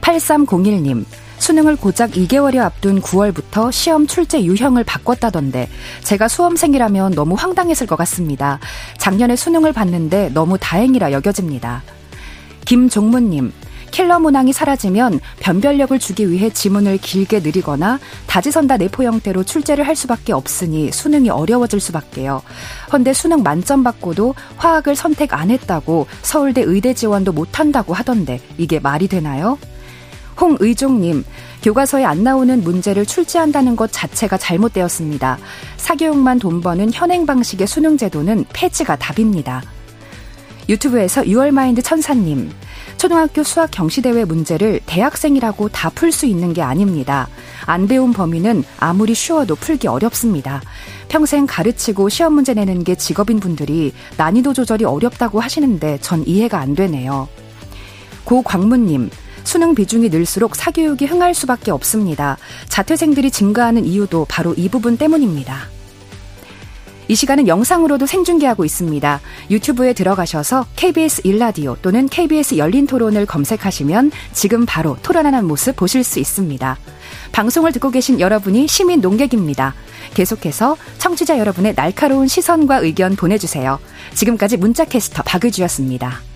[0.00, 1.04] 8301님,
[1.38, 5.68] 수능을 고작 2개월여 앞둔 9월부터 시험 출제 유형을 바꿨다던데
[6.02, 8.58] 제가 수험생이라면 너무 황당했을 것 같습니다.
[8.98, 11.82] 작년에 수능을 봤는데 너무 다행이라 여겨집니다.
[12.64, 13.52] 김종문님,
[13.90, 20.32] 킬러 문항이 사라지면 변별력을 주기 위해 지문을 길게 느리거나 다지선다 내포 형태로 출제를 할 수밖에
[20.32, 22.42] 없으니 수능이 어려워질 수밖에요.
[22.92, 28.80] 헌데 수능 만점 받고도 화학을 선택 안 했다고 서울대 의대 지원도 못 한다고 하던데 이게
[28.80, 29.58] 말이 되나요?
[30.40, 31.24] 홍의종님,
[31.62, 35.38] 교과서에 안 나오는 문제를 출제한다는 것 자체가 잘못되었습니다.
[35.76, 39.62] 사교육만 돈 버는 현행 방식의 수능 제도는 폐지가 답입니다.
[40.68, 42.50] 유튜브에서 6월 마인드 천사님,
[42.98, 47.28] 초등학교 수학 경시대회 문제를 대학생이라고 다 풀 수 있는 게 아닙니다.
[47.66, 50.60] 안 배운 범위는 아무리 쉬워도 풀기 어렵습니다.
[51.08, 56.74] 평생 가르치고 시험 문제 내는 게 직업인 분들이 난이도 조절이 어렵다고 하시는데 전 이해가 안
[56.74, 57.28] 되네요.
[58.24, 59.10] 고광문님,
[59.46, 62.36] 수능 비중이 늘수록 사교육이 흥할 수밖에 없습니다.
[62.68, 65.68] 자퇴생들이 증가하는 이유도 바로 이 부분 때문입니다.
[67.08, 69.20] 이 시간은 영상으로도 생중계하고 있습니다.
[69.50, 76.18] 유튜브에 들어가셔서 KBS 일라디오 또는 KBS 열린 토론을 검색하시면 지금 바로 토론하는 모습 보실 수
[76.18, 76.76] 있습니다.
[77.30, 79.74] 방송을 듣고 계신 여러분이 시민 농객입니다.
[80.14, 83.78] 계속해서 청취자 여러분의 날카로운 시선과 의견 보내주세요.
[84.12, 86.35] 지금까지 문자캐스터 박의주였습니다.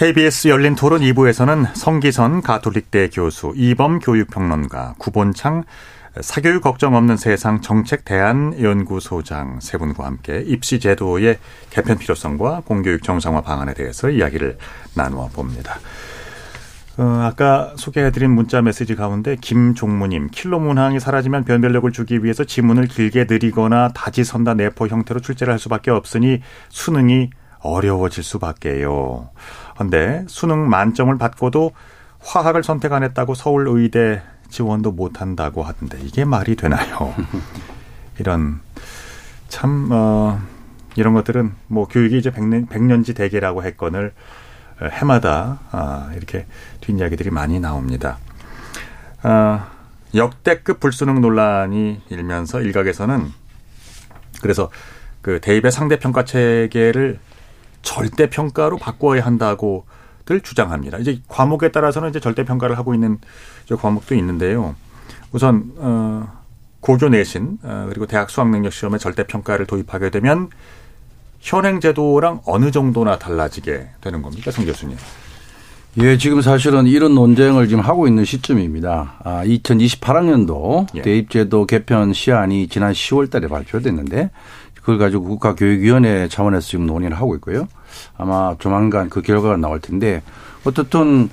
[0.00, 5.64] KBS 열린 토론 2부에서는 성기선 가톨릭대 교수, 이범 교육평론가, 구본창
[6.18, 11.36] 사교육 걱정 없는 세상 정책 대안 연구소장 세 분과 함께 입시 제도의
[11.68, 14.56] 개편 필요성과 공교육 정상화 방안에 대해서 이야기를
[14.94, 15.78] 나누어 봅니다.
[16.96, 23.26] 어, 아까 소개해드린 문자 메시지 가운데 김종무님 킬러 문항이 사라지면 변별력을 주기 위해서 지문을 길게
[23.28, 26.40] 느리거나 다지선다 내포 형태로 출제를 할 수밖에 없으니
[26.70, 27.28] 수능이
[27.62, 29.30] 어려워질 수밖에요.
[29.80, 31.72] 근데 수능 만점을 받고도
[32.18, 34.20] 화학을 선택 안 했다고 서울 의대
[34.50, 37.14] 지원도 못 한다고 하던데 이게 말이 되나요?
[38.20, 38.60] 이런
[39.48, 40.38] 참 어,
[40.96, 44.12] 이런 것들은 뭐 교육이 이제 백년, 백년지 대계라고 했건을
[44.82, 46.44] 해마다 아, 이렇게
[46.82, 48.18] 뒷이야기들이 많이 나옵니다.
[49.22, 49.70] 아,
[50.14, 53.32] 역대급 불수능 논란이 일면서 일각에서는
[54.42, 54.70] 그래서
[55.22, 57.18] 그 대입의 상대 평가 체계를
[57.82, 59.84] 절대 평가로 바꿔야 한다고
[60.24, 60.98] 들 주장합니다.
[60.98, 63.18] 이제 과목에 따라서는 이제 절대 평가를 하고 있는
[63.66, 64.74] 저 과목도 있는데요.
[65.32, 66.40] 우선 어
[66.80, 70.48] 고교 내신 어, 그리고 대학 수학 능력 시험에 절대 평가를 도입하게 되면
[71.40, 74.96] 현행 제도랑 어느 정도나 달라지게 되는 겁니까, 성 교수님?
[75.98, 79.14] 예, 지금 사실은 이런 논쟁을 지금 하고 있는 시점입니다.
[79.24, 81.02] 아, 2028학년도 예.
[81.02, 84.30] 대입제도 개편 시안이 지난 10월 달에 발표됐는데
[84.90, 87.68] 그걸 가지고 국가교육위원회 차원에서 지금 논의를 하고 있고요.
[88.16, 90.22] 아마 조만간 그 결과가 나올 텐데
[90.64, 91.28] 어떻든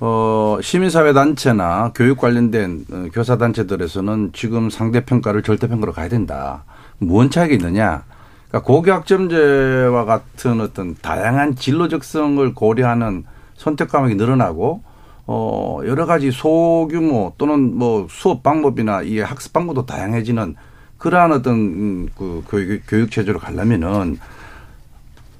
[0.00, 6.64] 어, 시민사회단체나 교육 관련된 어, 교사단체들에서는 지금 상대평가를 절대평가로 가야 된다.
[6.98, 8.04] 무언 차이가 있느냐?
[8.48, 13.24] 그러니까 고교학점제와 같은 어떤 다양한 진로 적성을 고려하는
[13.56, 14.82] 선택 과목이 늘어나고
[15.26, 20.56] 어, 여러 가지 소규모 또는 뭐 수업 방법이나 이 학습 방법도 다양해지는
[20.98, 24.18] 그러한 어떤 음, 그 교육, 교육 체제로 가려면은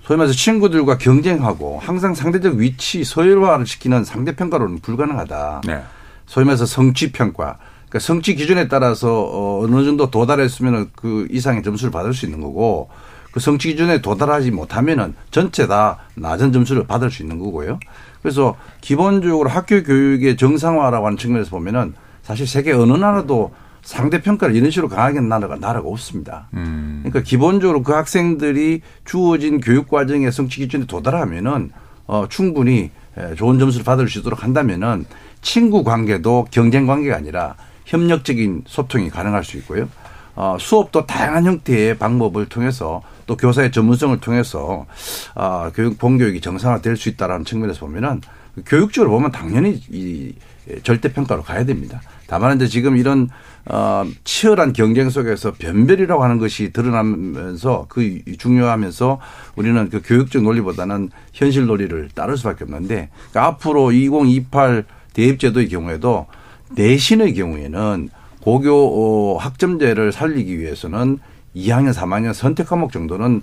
[0.02, 5.62] 소위 말해서 친구들과 경쟁하고 항상 상대적 위치 서열화를 시키는 상대평가로는 불가능하다.
[5.66, 5.82] 네.
[6.26, 7.58] 소위 말해서 성취평가.
[7.88, 12.88] 그러니까 성취 기준에 따라서 어, 어느 정도 도달했으면 그 이상의 점수를 받을 수 있는 거고
[13.32, 17.78] 그 성취 기준에 도달하지 못하면은 전체 다 낮은 점수를 받을 수 있는 거고요.
[18.22, 23.52] 그래서 기본적으로 학교 교육의 정상화라고 하는 측면에서 보면은 사실 세계 어느 나라도
[23.82, 26.48] 상대 평가를 이런 식으로 강하게 나라가 나라가 없습니다.
[26.54, 27.00] 음.
[27.02, 31.70] 그러니까 기본적으로 그 학생들이 주어진 교육 과정의 성취 기준에 도달하면은
[32.06, 32.90] 어 충분히
[33.36, 35.04] 좋은 점수를 받을 수 있도록 한다면은
[35.42, 37.54] 친구 관계도 경쟁 관계가 아니라
[37.84, 39.88] 협력적인 소통이 가능할 수 있고요.
[40.34, 44.86] 어 수업도 다양한 형태의 방법을 통해서 또 교사의 전문성을 통해서
[45.34, 48.20] 아 교육 본교육이 정상화될 수 있다라는 측면에서 보면은
[48.66, 50.34] 교육적으로 보면 당연히 이
[50.82, 52.00] 절대 평가로 가야 됩니다.
[52.26, 53.30] 다만 이제 지금 이런
[53.68, 59.20] 어 치열한 경쟁 속에서 변별이라고 하는 것이 드러나면서 그 중요하면서
[59.56, 66.26] 우리는 그 교육적 논리보다는 현실 논리를 따를 수밖에 없는데 그러니까 앞으로 2028 대입제도의 경우에도
[66.70, 68.08] 내신의 경우에는
[68.40, 71.18] 고교 어, 학점제를 살리기 위해서는
[71.54, 73.42] 2학년, 3학년 선택 과목 정도는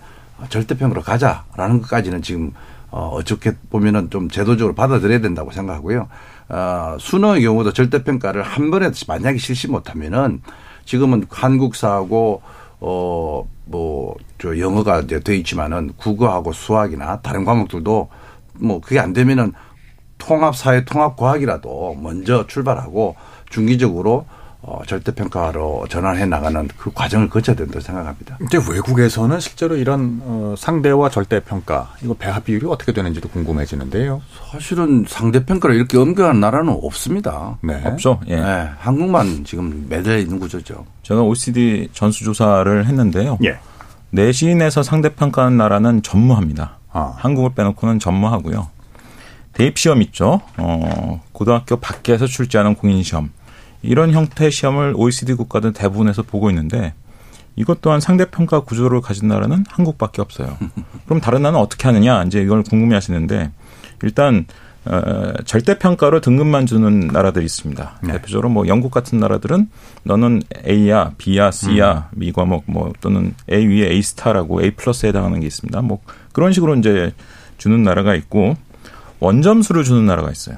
[0.50, 2.52] 절대평으로 가자라는 것까지는 지금
[2.90, 6.08] 어, 어떻게 보면은 좀 제도적으로 받아들여야 된다고 생각하고요.
[6.50, 10.41] 어, 수능의 경우도 절대평가를 한 번에 만약에 실시 못하면은
[10.86, 12.41] 지금은 한국사하고
[12.80, 18.10] 어, 뭐, 저 영어가 이제 돼 있지만은 국어하고 수학이나 다른 과목들도
[18.60, 19.54] 뭐 그게 안 되면은
[20.18, 23.16] 통합 사회 통합 과학이라도 먼저 출발하고
[23.50, 24.26] 중기적으로
[24.68, 28.39] 어, 절대평가로 전환해 나가는 그 과정을 거쳐야 된다고 생각합니다.
[28.41, 34.24] 이제 외국에서는 실제로 이런 어, 상대와 절대평가 이거 배합 비율이 어떻게 되는지도 궁금해지는데요.
[34.51, 37.59] 사실은 상대평가를 이렇게 엄격한 나라는 없습니다.
[37.61, 37.80] 네.
[37.86, 38.20] 없죠.
[38.28, 38.38] 예.
[38.38, 40.88] 네, 한국만 지금 매달려 있는 구조죠.
[41.03, 43.38] 제가 OECD 전수조사를 했는데요.
[43.45, 43.59] 예.
[44.09, 46.80] 내신에서 상대평가하는 나라는 전무합니다.
[46.91, 47.13] 아.
[47.18, 48.70] 한국을 빼놓고는 전무하고요.
[49.53, 50.41] 대입시험 있죠.
[50.57, 53.30] 어, 고등학교 밖에서 출제하는 공인시험.
[53.86, 56.94] 이런 형태의 시험을 OECD 국가들 대부분에서 보고 있는데
[57.56, 60.58] 이것 또한 상대평가 구조를 가진 나라는 한국밖에 없어요.
[61.06, 63.52] 그럼 다른 나라는 어떻게 하느냐 이제 이걸 궁금해 하시는데
[64.04, 64.46] 일단
[64.86, 68.00] 어, 절대평가로 등급만 주는 나라들이 있습니다.
[68.04, 68.14] 네.
[68.14, 69.68] 대표적으로 뭐 영국 같은 나라들은
[70.04, 75.40] 너는 A야, B야, C야, 미 과목 뭐 또는 A 위에 A 스타라고 A 플러스에 해당하는
[75.40, 75.82] 게 있습니다.
[75.82, 76.02] 뭐
[76.34, 77.14] 그런 식으로 이제
[77.58, 78.58] 주는 나라가 있고
[79.20, 80.58] 원점수를 주는 나라가 있어요.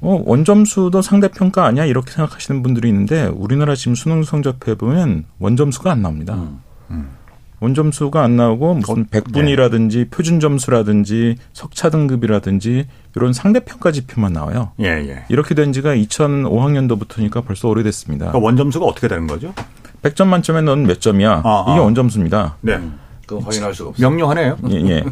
[0.00, 1.84] 어, 원점수도 상대평가 아니야?
[1.84, 6.34] 이렇게 생각하시는 분들이 있는데 우리나라 지금 수능 성적표에 보면 원점수가 안 나옵니다.
[6.90, 7.10] 음.
[7.60, 14.72] 원점수가 안 나오고 무슨 백분이라든지 표준 점수라든지 석차 등급이라든지 이런 상대평가 지표만 나와요.
[14.80, 15.24] 예, 예.
[15.28, 18.28] 이렇게 된 지가 2005학년도부터니까 벌써 오래됐습니다.
[18.28, 19.52] 그러니까 원점수가 어떻게 되는 거죠?
[20.02, 21.42] 100점 만점에 넌 몇 점이야?
[21.44, 21.82] 아, 이게 아.
[21.82, 22.56] 원점수입니다.
[22.62, 22.80] 네.
[23.30, 24.08] 그건 확인할 수가 없어요.
[24.08, 24.58] 명료하네요.
[24.70, 25.04] 예, 예.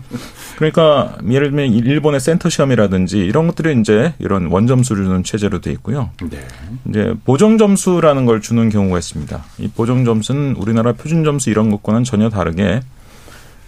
[0.56, 6.10] 그러니까 예를 들면 일본의 센터 시험이라든지 이런 것들이 이제 이런 원점수를 주는 체제로 돼 있고요.
[6.28, 6.44] 네.
[6.88, 9.44] 이제 보정 점수라는 걸 주는 경우가 있습니다.
[9.58, 12.80] 이 보정 점수는 우리나라 표준 점수 이런 것과는 전혀 다르게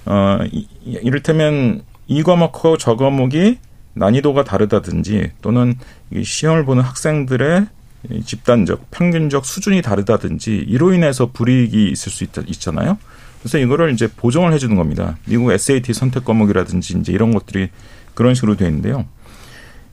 [0.06, 3.58] 어 이, 이를테면 이 과목하고 저 과목이
[3.94, 5.74] 난이도가 다르다든지 또는
[6.12, 7.66] 이 시험을 보는 학생들의
[8.10, 12.98] 이 집단적 평균적 수준이 다르다든지 이로 인해서 불이익이 있을 수 있, 있잖아요.
[13.40, 15.16] 그래서 이거를 이제 보정을 해주는 겁니다.
[15.26, 17.70] 미국 SAT 선택 과목이라든지 이제 이런 것들이
[18.14, 19.06] 그런 식으로 돼 있는데요.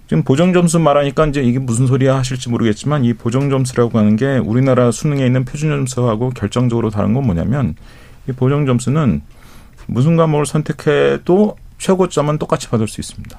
[0.08, 4.38] 지금 보정 점수 말하니까 이제 이게 무슨 소리야 하실지 모르겠지만 이 보정 점수라고 하는 게
[4.38, 7.76] 우리나라 수능에 있는 표준 점수하고 결정적으로 다른 건 뭐냐면
[8.30, 9.22] 이 보정 점수는
[9.88, 13.38] 무슨 과목을 선택해도 최고점은 똑같이 받을 수 있습니다.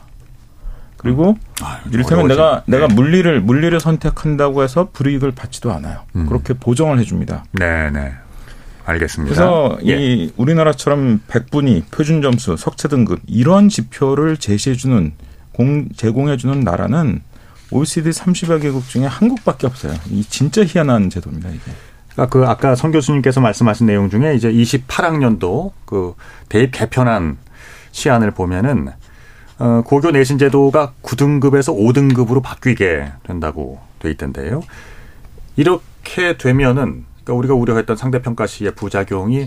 [0.96, 2.76] 그리고 아, 이를테면 어려워지- 내가 네.
[2.78, 6.00] 내가 물리를 물리를 선택한다고 해서 불이익을 받지도 않아요.
[6.16, 6.26] 음.
[6.26, 7.44] 그렇게 보정을 해줍니다.
[7.52, 8.12] 네, 네.
[8.88, 9.34] 알겠습니다.
[9.34, 9.96] 그래서 예.
[10.00, 15.12] 이 우리나라처럼 백분위, 표준 점수, 석차 등급 이런 지표를 제시해 주는
[15.52, 17.20] 공 제공해 주는 나라는
[17.70, 19.94] OECD 30여 개국 중에 한국밖에 없어요.
[20.10, 21.60] 이 진짜 희한한 제도입니다 이게.
[22.12, 26.14] 그러니까 그 아까 성 교수님께서 말씀하신 내용 중에 이제 28학년도 그
[26.48, 27.36] 대입 개편안
[27.92, 28.88] 시안을 보면은
[29.58, 34.62] 어, 고교 내신 제도가 9등급에서 5등급으로 바뀌게 된다고 돼 있던데요.
[35.56, 39.46] 이렇게 되면은 그러니까 우리가 우려했던 상대평가 시의 부작용이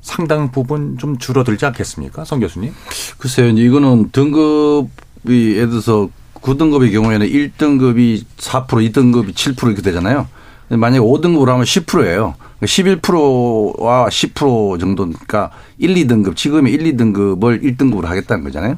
[0.00, 2.24] 상당 부분 좀 줄어들지 않겠습니까?
[2.24, 2.72] 성 교수님?
[3.18, 3.48] 글쎄요.
[3.48, 10.28] 이거는 등급이 예를 들어서 9등급의 경우에는 1등급이 4%, 2등급이 7% 이렇게 되잖아요.
[10.68, 12.34] 만약에 5등급으로 하면 10%예요.
[12.62, 18.76] 11%와 10% 정도니까 1, 2등급, 지금의 1, 2등급을 1등급으로 하겠다는 거잖아요.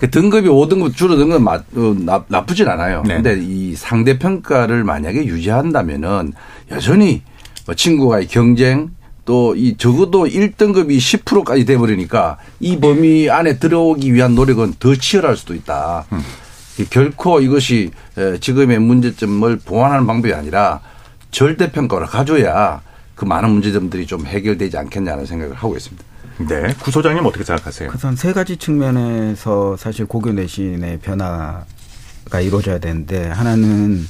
[0.00, 3.02] 그 등급이 5등급 줄어든 건 어, 나쁘진 않아요.
[3.06, 3.14] 네.
[3.16, 6.32] 근데 이 상대 평가를 만약에 유지한다면은
[6.70, 7.37] 여전히 뭐
[7.74, 8.90] 친구와의 경쟁
[9.24, 15.36] 또 이 적어도 1등급이 10%까지 돼 버리니까 이 범위 안에 들어오기 위한 노력은 더 치열할
[15.36, 16.06] 수도 있다.
[16.12, 16.22] 음.
[16.90, 17.90] 결코 이것이
[18.40, 20.80] 지금의 문제점을 보완하는 방법이 아니라
[21.30, 22.80] 절대 평가를 가져야
[23.16, 26.04] 그 많은 문제점들이 좀 해결되지 않겠냐는 생각을 하고 있습니다.
[26.48, 26.72] 네.
[26.80, 27.90] 구 소장님 어떻게 생각하세요?
[27.94, 34.06] 우선 세 가지 측면에서 사실 고교 내신의 변화가 이루어져야 되는데 하나는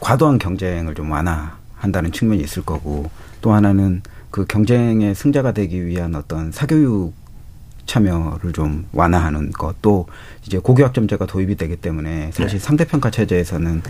[0.00, 3.10] 과도한 경쟁을 좀 완화 한다는 측면이 있을 거고
[3.40, 7.14] 또 하나는 그 경쟁의 승자가 되기 위한 어떤 사교육
[7.86, 10.06] 참여를 좀 완화하는 것 또
[10.46, 12.64] 이제 고교학점제가 도입이 되기 때문에 사실 네.
[12.64, 13.82] 상대평가 체제에서는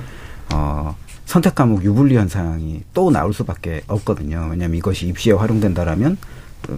[0.55, 4.49] 어 선택 과목 유불리 현상이 또 나올 수밖에 없거든요.
[4.51, 6.17] 왜냐하면 이것이 입시에 활용된다라면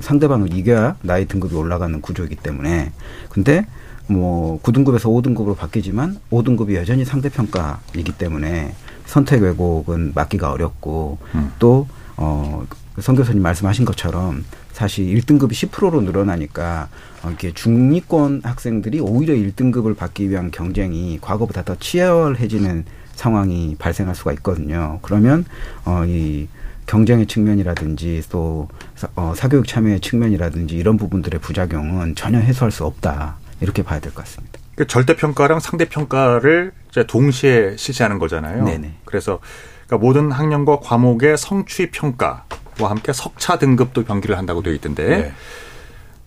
[0.01, 2.93] 상대방을 이겨야 나의 등급이 올라가는 구조이기 때문에
[3.31, 3.67] 근데
[4.07, 8.75] 뭐 9등급에서 5등급으로 바뀌지만 5등급이 여전히 상대평가이기 때문에
[9.11, 11.53] 선택 왜곡은 막기가 어렵고 음.
[11.59, 12.65] 또 어,
[13.01, 16.89] 성 교수님 말씀하신 것처럼 사실 1등급이 10%로 늘어나니까
[17.25, 22.85] 어, 이렇게 중위권 학생들이 오히려 1등급을 받기 위한 경쟁이 과거보다 더 치열해지는
[23.17, 25.01] 상황이 발생할 수가 있거든요.
[25.03, 25.45] 그러면
[25.85, 26.47] 어, 이
[26.87, 28.69] 경쟁의 측면이라든지 또
[29.17, 34.25] 어, 사교육 참여의 측면이라든지 이런 부분들의 부작용은 전혀 해소할 수 없다 이렇게 봐야 될 것
[34.25, 34.60] 같습니다.
[34.81, 38.65] 그 절대 평가랑 상대 평가를 이제 동시에 실시하는 거잖아요.
[38.65, 38.95] 네네.
[39.05, 39.39] 그래서
[39.87, 45.35] 그러니까 모든 학년과 과목의 성취 평가와 함께 석차 등급도 병기를 한다고 되어 있던데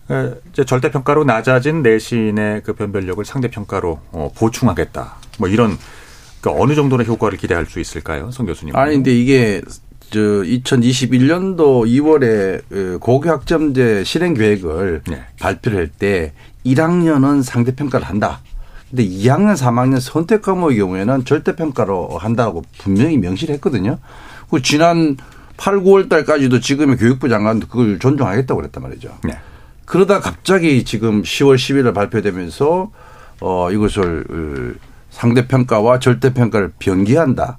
[0.08, 0.34] 네.
[0.52, 5.16] 이제 절대 평가로 낮아진 내신의 그 변별력을 상대 평가로 어, 보충하겠다.
[5.40, 5.76] 뭐 이런
[6.40, 8.76] 그 어느 정도의 효과를 기대할 수 있을까요, 송 교수님?
[8.76, 9.62] 아니 근데 이게
[10.10, 15.24] 저 2021년도 2월에 그 고교학점제 실행 계획을 네.
[15.40, 16.32] 발표를 할 때
[16.64, 18.40] 1학년은 상대 평가를 한다.
[18.90, 23.98] 근데 2학년, 3학년 선택 과목의 경우에는 절대 평가로 한다고 분명히 명시를 했거든요.
[24.50, 25.16] 그 지난
[25.56, 29.18] 8, 9월 달까지도 지금의 교육부 장관도 그걸 존중하겠다고 그랬단 말이죠.
[29.24, 29.36] 네.
[29.84, 32.90] 그러다 갑자기 지금 10월 10일에 발표되면서
[33.40, 34.76] 어 이것을
[35.10, 37.58] 상대 평가와 절대 평가를 변기한다.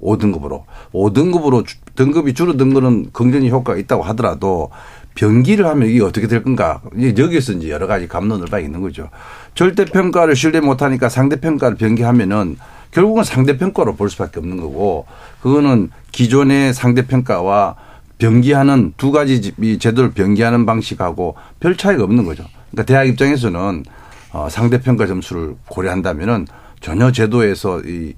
[0.00, 0.64] 5등급으로.
[0.92, 1.66] 5등급으로
[1.96, 4.70] 등급이 줄어든 거는 긍정적 효과가 있다고 하더라도
[5.14, 6.80] 변기를 하면 이게 어떻게 될 건가.
[6.96, 9.10] 여기에서 이제 여러 가지 감론을 봐 있는 거죠.
[9.54, 12.56] 절대 평가를 신뢰 못 하니까 상대 평가를 변기하면은
[12.90, 15.06] 결국은 상대 평가로 볼 수밖에 없는 거고
[15.40, 17.76] 그거는 기존의 상대 평가와
[18.18, 22.44] 변기하는 두 가지 제도를 변기하는 방식하고 별 차이가 없는 거죠.
[22.70, 23.84] 그러니까 대학 입장에서는
[24.32, 26.46] 어 상대 평가 점수를 고려한다면은
[26.80, 28.14] 전혀 제도에서 이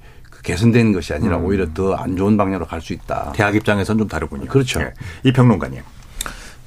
[0.46, 1.44] 개선되는 것이 아니라 음.
[1.44, 3.32] 오히려 더 안 좋은 방향으로 갈 수 있다.
[3.34, 4.46] 대학 입장에서는 좀 다르군요.
[4.46, 4.78] 그렇죠.
[4.80, 4.92] 네.
[5.24, 5.80] 이 평론가님.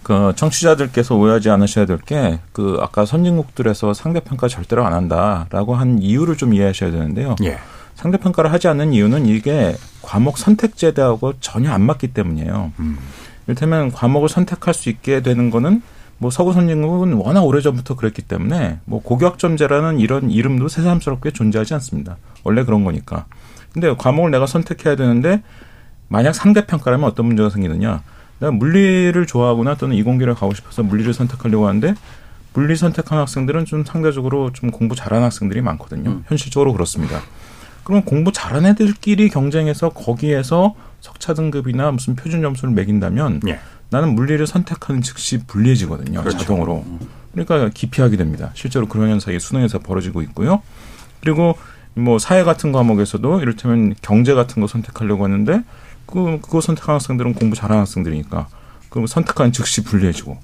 [0.04, 6.36] 그 청취자들께서 오해하지 않으셔야 될 게 그 아까 선진국들에서 상대평가 절대로 안 한다라고 한 이유를
[6.36, 7.36] 좀 이해하셔야 되는데요.
[7.44, 7.58] 예.
[7.96, 12.72] 상대평가를 하지 않는 이유는 이게 과목 선택 제도하고 전혀 안 맞기 때문이에요.
[12.80, 12.98] 음.
[13.48, 15.82] 이를테면 과목을 선택할 수 있게 되는 거는
[16.18, 22.18] 뭐 서구 선진국은 워낙 오래전부터 그랬기 때문에 뭐 고교학점제라는 이런 이름도 새삼스럽게 존재하지 않습니다.
[22.44, 23.26] 원래 그런 거니까.
[23.74, 25.42] 근데 과목을 내가 선택해야 되는데
[26.08, 28.02] 만약 상대평가라면 어떤 문제가 생기느냐.
[28.40, 31.94] 내가 물리를 좋아하거나 또는 이공계를 가고 싶어서 물리를 선택하려고 하는데
[32.54, 36.10] 물리 선택한 학생들은 좀 상대적으로 좀 공부 잘하는 학생들이 많거든요.
[36.10, 36.24] 음.
[36.28, 37.22] 현실적으로 그렇습니다.
[37.84, 43.60] 그러면 공부 잘하는 애들끼리 경쟁해서 거기에서 석차 등급이나 무슨 표준 점수를 매긴다면 예.
[43.90, 46.20] 나는 물리를 선택하는 즉시 불리해지거든요.
[46.22, 46.38] 그렇죠.
[46.38, 46.86] 자동으로.
[47.34, 48.52] 그러니까 기피하게 됩니다.
[48.54, 50.62] 실제로 그런 현상이 수능에서 벌어지고 있고요.
[51.22, 51.56] 그리고
[51.96, 55.64] 뭐 사회 같은 과목에서도 이를테면 경제 같은 거 선택하려고 하는데
[56.06, 58.48] 그 그거 선택한 학생들은 공부 잘하는 학생들이니까
[58.90, 60.38] 그 선택한 즉시 불리해지고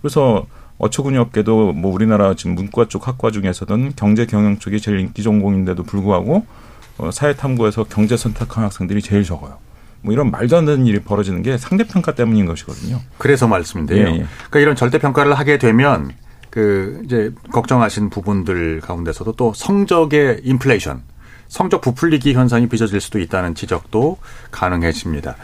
[0.00, 0.46] 그래서
[0.78, 5.84] 어처구니 없게도 뭐 우리나라 지금 문과 쪽 학과 중에서는 경제 경영 쪽이 제일 인기 전공인데도
[5.84, 6.44] 불구하고
[6.98, 9.58] 어, 사회 탐구에서 경제 선택한 학생들이 제일 적어요.
[10.02, 13.00] 뭐 이런 말도 안 되는 일이 벌어지는 게 상대 평가 때문인 것이거든요.
[13.18, 14.08] 그래서 말씀인데요.
[14.08, 14.26] 예, 예.
[14.36, 16.10] 그러니까 이런 절대 평가를 하게 되면
[16.52, 21.00] 그 이제 걱정하신 부분들 가운데서도 또 성적의 인플레이션,
[21.48, 24.18] 성적 부풀리기 현상이 빚어질 수도 있다는 지적도
[24.50, 25.36] 가능해집니다.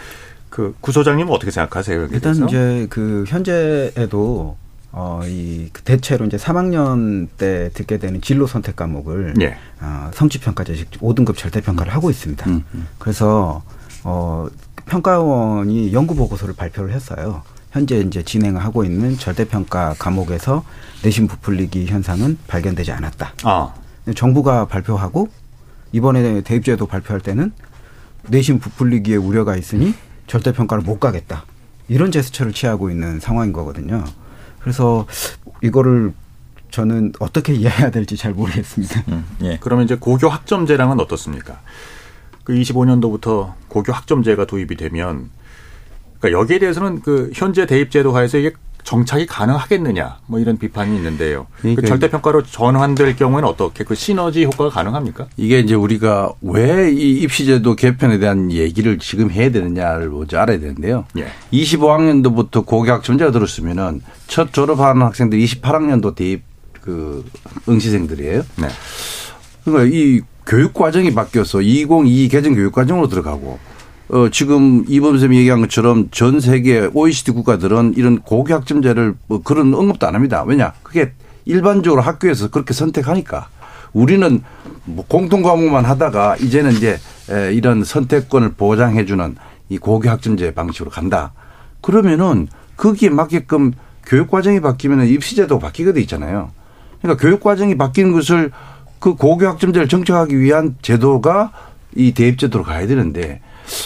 [0.51, 2.09] 그 구소장님은 어떻게 생각하세요?
[2.13, 2.45] 일단 대해서?
[2.45, 4.59] 이제 그 현재에도
[4.93, 9.57] 어, 이그 대체로 이제 3학년 때 듣게 되는 진로 선택 과목을 예.
[9.81, 12.51] 어, 성취평가제식 5등급 절대평가를 하고 있습니다.
[12.51, 12.87] 음, 음.
[12.99, 13.63] 그래서
[14.05, 14.47] 어,
[14.85, 17.45] 평가원이 연구 보고서를 발표를 했어요.
[17.71, 20.65] 현재 이제 진행하고 있는 절대평가 과목에서
[21.03, 23.35] 내신 부풀리기 현상은 발견되지 않았다.
[23.45, 23.75] 아.
[24.15, 25.29] 정부가 발표하고
[25.93, 27.53] 이번에 대입제도 발표할 때는
[28.29, 29.95] 내신 부풀리기에 우려가 있으니
[30.27, 31.45] 절대평가를 못 가겠다.
[31.89, 34.05] 이런 제스처를 취하고 있는 상황인 거거든요.
[34.61, 35.07] 그래서
[35.63, 36.13] 이거를
[36.71, 39.05] 저는 어떻게 이해해야 될지 잘 모르겠습니다.
[39.09, 39.59] 음, 예.
[39.61, 41.61] 그러면 이제 고교 학점제랑은 어떻습니까?
[42.45, 45.31] 그 25년도부터 고교 학점제가 도입이 되면
[46.21, 48.53] 그러니까 여기에 대해서는 그 현재 대입제도 하에서 이게
[48.85, 51.47] 정착이 가능하겠느냐 뭐 이런 비판이 있는데요.
[51.57, 55.27] 그 그러니까 절대평가로 전환될 경우에는 어떻게 그 시너지 효과가 가능합니까?
[55.37, 61.05] 이게 이제 우리가 왜 이 입시제도 개편에 대한 얘기를 지금 해야 되느냐를 먼저 알아야 되는데요.
[61.19, 61.27] 예.
[61.53, 66.43] 25학년도부터 고교학 점제가 들었으면은 첫 졸업하는 학생들 28학년도 대입
[66.81, 67.25] 그
[67.69, 68.43] 응시생들이에요.
[68.57, 68.69] 네.
[69.65, 73.59] 그러니까 이 교육 과정이 바뀌어서 2022 개정 교육 과정으로 들어가고
[74.11, 80.07] 어 지금 이범 쌤이 얘기한 것처럼 전 세계 OECD 국가들은 이런 고교학점제를 뭐 그런 언급도
[80.07, 80.45] 안 합니다.
[80.47, 80.73] 왜냐?
[80.83, 81.13] 그게
[81.45, 83.49] 일반적으로 학교에서 그렇게 선택하니까
[83.93, 84.43] 우리는
[84.85, 86.99] 뭐 공통 과목만 하다가 이제는 이제
[87.31, 89.37] 에 이런 선택권을 보장해 주는
[89.69, 91.33] 이 고교학점제 방식으로 간다.
[91.83, 92.49] 그러면은
[92.79, 93.73] 거기에 맞게끔
[94.07, 96.51] 교육 과정이 바뀌면 입시제도가 바뀌게 돼 있잖아요.
[97.03, 98.53] 그러니까 교육 과정이 바뀌는 것을
[98.99, 101.53] 그 고교학점제를 정착하기 위한 제도가
[101.95, 103.43] 이 대입제도로 가야 되는데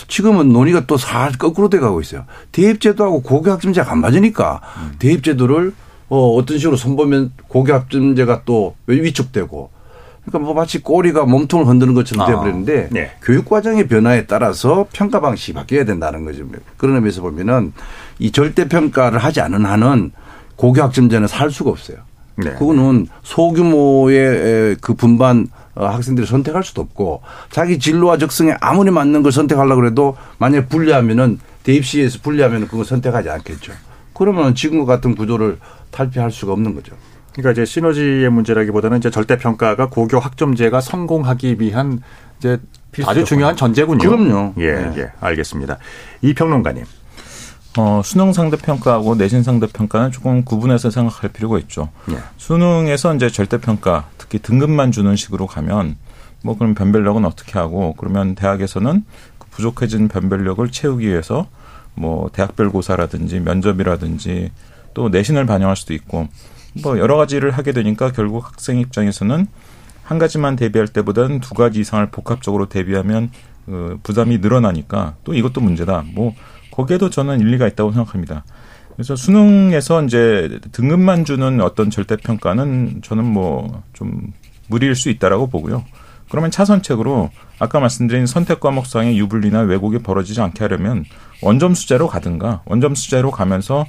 [0.08, 2.24] 지금은 논의가 또 살 거꾸로 돼 가고 있어요.
[2.52, 4.60] 대입제도하고 고교학점제가 안 맞으니까
[4.98, 5.72] 대입제도를
[6.08, 9.70] 어 어떤 식으로 손보면 고교학점제가 또 위축되고
[10.24, 13.10] 그러니까 뭐 마치 꼬리가 몸통을 흔드는 것처럼 아, 돼버리는데 네.
[13.22, 16.44] 교육 과정의 변화에 따라서 평가 방식이 바뀌어야 된다는 거죠.
[16.76, 17.72] 그런 의미에서 보면은
[18.20, 20.12] 이 절대 평가를 하지 않은 한은
[20.56, 21.96] 고교학점제는 살 수가 없어요.
[22.36, 22.52] 네.
[22.52, 29.32] 그거는 소규모의 그 분반 어, 학생들이 선택할 수도 없고 자기 진로와 적성에 아무리 맞는 걸
[29.32, 33.72] 선택하려고 해도 만약에 불리하면은 대입 시에서 불리하면은 그거 선택하지 않겠죠.
[34.14, 35.58] 그러면 지금과 같은 구조를
[35.90, 36.94] 탈피할 수가 없는 거죠.
[37.32, 42.02] 그러니까 이제 시너지의 문제라기보다는 이제 절대 평가가 고교 학점제가 성공하기 위한
[42.38, 42.58] 이제
[43.06, 43.98] 아주 중요한 전제군요.
[43.98, 44.54] 그럼요.
[44.58, 44.92] 예, 네.
[44.98, 45.12] 예.
[45.20, 45.78] 알겠습니다.
[46.20, 46.84] 이 평론가님.
[47.78, 51.88] 어, 수능 상대 평가하고 내신 상대 평가는 조금 구분해서 생각할 필요가 있죠.
[52.10, 52.18] 예.
[52.36, 55.96] 수능에서 이제 절대 평가, 특히 등급만 주는 식으로 가면
[56.44, 59.04] 뭐 그럼 변별력은 어떻게 하고 그러면 대학에서는
[59.38, 61.46] 그 부족해진 변별력을 채우기 위해서
[61.94, 64.50] 뭐 대학별 고사라든지 면접이라든지
[64.92, 66.28] 또 내신을 반영할 수도 있고
[66.82, 69.46] 뭐 여러 가지를 하게 되니까 결국 학생 입장에서는
[70.02, 73.30] 한 가지만 대비할 때보다는 두 가지 이상을 복합적으로 대비하면
[73.66, 76.04] 그 부담이 늘어나니까 또 이것도 문제다.
[76.12, 76.34] 뭐
[76.72, 78.44] 거기에도 저는 일리가 있다고 생각합니다.
[78.94, 84.32] 그래서 수능에서 이제 등급만 주는 어떤 절대 평가는 저는 뭐 좀
[84.68, 85.84] 무리일 수 있다라고 보고요.
[86.30, 91.04] 그러면 차선책으로 아까 말씀드린 선택 과목상의 유불리나 왜곡이 벌어지지 않게 하려면
[91.42, 93.84] 원점 수제로 가든가 원점 수제로 가면서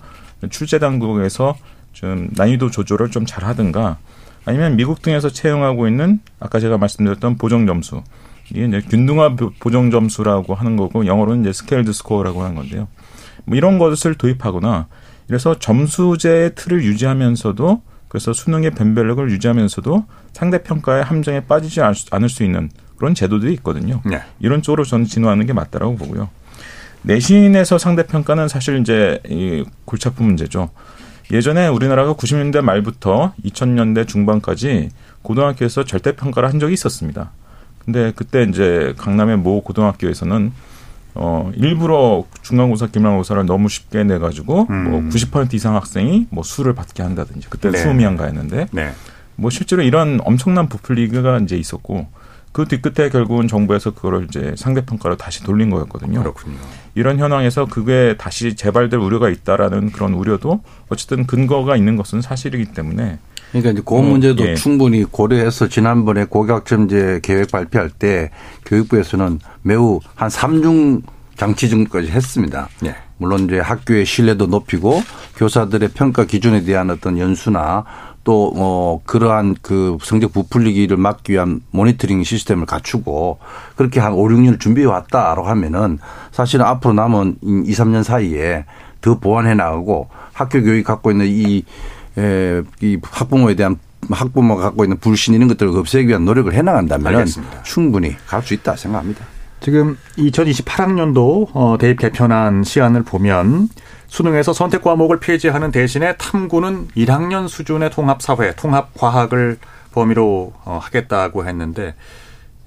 [0.50, 1.56] 출제 당국에서
[1.94, 3.98] 좀 난이도 조절을 좀 잘 하든가
[4.46, 8.04] 아니면 미국 등에서 채용하고 있는 아까 제가 말씀드렸던 보정 점수
[8.54, 12.88] 이게 이제 균등화 보정 점수라고 하는 거고 영어로는 이제 scaled score라고 하는 건데요.
[13.46, 14.88] 뭐 이런 것을 도입하거나
[15.28, 22.70] 이래서 점수제의 틀을 유지하면서도 그래서 수능의 변별력을 유지하면서도 상대 평가의 함정에 빠지지 않을 수 있는
[22.98, 24.02] 그런 제도들이 있거든요.
[24.06, 24.22] 네.
[24.40, 26.30] 이런 쪽으로 저는 진화하는 게 맞다라고 보고요.
[27.02, 30.70] 내신에서 상대 평가는 사실 이제 이 골치 아픈 문제죠.
[31.32, 34.90] 예전에 우리나라가 90년대 말부터 2000년대 중반까지
[35.24, 37.32] 고등학교에서 절대 평가를 한 적이 있었습니다.
[37.86, 40.52] 근데 그때 이제 강남의 모 고등학교에서는
[41.16, 45.10] 어 일부러 중간고사, 기말고사를 너무 쉽게 내 가지고 음.
[45.10, 47.78] 뭐90% 이상 학생이 뭐 수를 받게 한다든지 그때 네.
[47.78, 48.92] 수음이 한가였는데 네.
[49.36, 52.08] 뭐 실제로 이런 엄청난 부풀리기가 이제 있었고
[52.54, 56.20] 그 뒤끝에 결국은 정부에서 그거를 이제 상대평가로 다시 돌린 거였거든요.
[56.20, 56.58] 그렇군요.
[56.94, 63.18] 이런 현황에서 그게 다시 재발될 우려가 있다라는 그런 우려도 어쨌든 근거가 있는 것은 사실이기 때문에
[63.54, 64.56] 그러니까 이제 그 어, 문제도 예.
[64.56, 68.32] 충분히 고려해서 지난번에 고교학점제 계획 발표할 때
[68.66, 71.04] 교육부에서는 매우 한 3중
[71.38, 72.68] 장치 정도까지 했습니다.
[72.86, 72.96] 예.
[73.18, 75.02] 물론 이제 학교의 신뢰도 높이고
[75.38, 77.86] 교사들의 평가 기준에 대한 어떤 연수나
[78.24, 83.40] 또, 어, 그러한 그 성적 부풀리기를 막기 위한 모니터링 시스템을 갖추고
[83.76, 86.00] 그렇게 한 5, 6년을 준비해 왔다라고 하면은
[86.32, 88.66] 사실은 앞으로 남은 2, 3년 사이에
[89.02, 91.64] 더 보완해 나가고 학교 교육이 갖고 있는 이,
[92.18, 93.78] 에, 이 학부모에 대한
[94.10, 97.64] 학부모가 갖고 있는 불신 이런 것들을 없애기 위한 노력을 해 나간다면 알겠습니다.
[97.64, 99.26] 충분히 갈 수 있다 생각합니다.
[99.62, 103.70] 지금 2028학년도 어, 대입 개편안 시안을 보면
[104.08, 109.58] 수능에서 선택 과목을 폐지하는 대신에 탐구는 1학년 수준의 통합 사회, 통합 과학을
[109.94, 111.96] 범위로 어, 하겠다고 했는데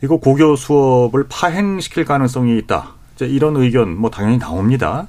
[0.03, 2.95] 이거 고교 수업을 파행시킬 가능성이 있다.
[3.15, 5.07] 이제 이런 의견 뭐 당연히 나옵니다.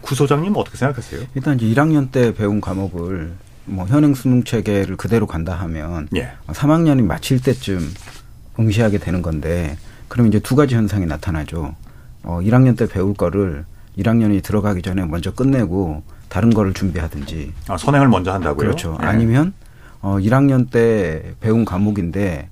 [0.00, 1.22] 구 소장님 어떻게 생각하세요?
[1.34, 3.32] 일단 이제 1학년 때 배운 과목을
[3.68, 6.32] 뭐 현행 수능 체계를 그대로 간다 하면 예.
[6.48, 7.80] 3학년이 마칠 때쯤
[8.58, 9.76] 응시하게 되는 건데
[10.08, 11.74] 그러면 이제 두 가지 현상이 나타나죠.
[12.24, 13.64] 어 1학년 때 배울 거를
[13.98, 17.52] 1학년이 들어가기 전에 먼저 끝내고 다른 거를 준비하든지.
[17.68, 18.56] 아, 선행을 먼저 한다고요?
[18.56, 18.98] 그렇죠.
[19.02, 19.06] 예.
[19.06, 19.52] 아니면
[20.00, 22.48] 어 1학년 때 배운 과목인데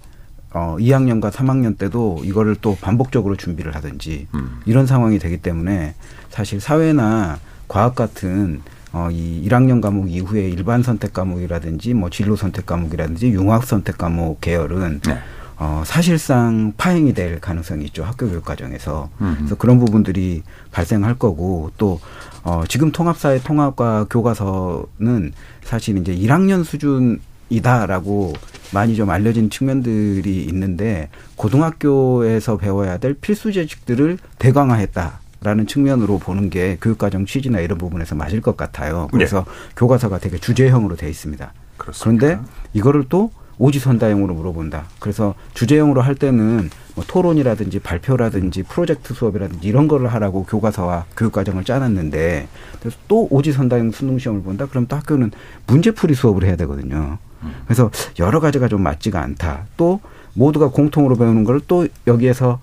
[0.52, 4.60] 어 2학년과 3학년 때도 이거를 또 반복적으로 준비를 하든지 음.
[4.66, 5.94] 이런 상황이 되기 때문에
[6.30, 7.38] 사실 사회나
[7.68, 8.62] 과학 같은
[8.97, 14.40] 어, 이 1학년 과목 이후에 일반 선택 과목이라든지 뭐 진로 선택 과목이라든지 융합 선택 과목
[14.40, 15.18] 계열은 네.
[15.59, 18.05] 어, 사실상 파행이 될 가능성이 있죠.
[18.05, 19.11] 학교 교육 과정에서.
[19.20, 19.34] 음.
[19.36, 20.42] 그래서 그런 부분들이
[20.72, 22.01] 발생할 거고 또
[22.42, 25.32] 어, 지금 통합사회 통합과 교과서는
[25.62, 28.32] 사실 이제 1학년 수준이다라고
[28.72, 35.25] 많이 좀 알려진 측면들이 있는데 고등학교에서 배워야 될 필수 지식들을 대강화했다.
[35.43, 39.09] 라는 측면으로 보는 게 교육과정 취지나 이런 부분에서 맞을 것 같아요.
[39.12, 39.45] 그래서
[39.76, 41.53] 교과서가 되게 주제형으로 돼 있습니다.
[41.76, 42.26] 그렇습니까?
[42.26, 44.84] 그런데 이거를 또 오지선다형으로 물어본다.
[44.99, 52.49] 그래서 주제형으로 할 때는 뭐 토론이라든지 발표라든지 프로젝트 수업이라든지 이런 거를 하라고 교과서와 교육과정을 짜놨는데
[52.80, 54.66] 그래서 또 오지선다형 수능 시험을 본다.
[54.66, 55.30] 그럼 또 학교는
[55.66, 57.18] 문제풀이 수업을 해야 되거든요.
[57.64, 59.66] 그래서 여러 가지가 좀 맞지가 않다.
[59.76, 60.01] 또
[60.34, 62.61] 모두가 공통으로 배우는 걸 또 여기에서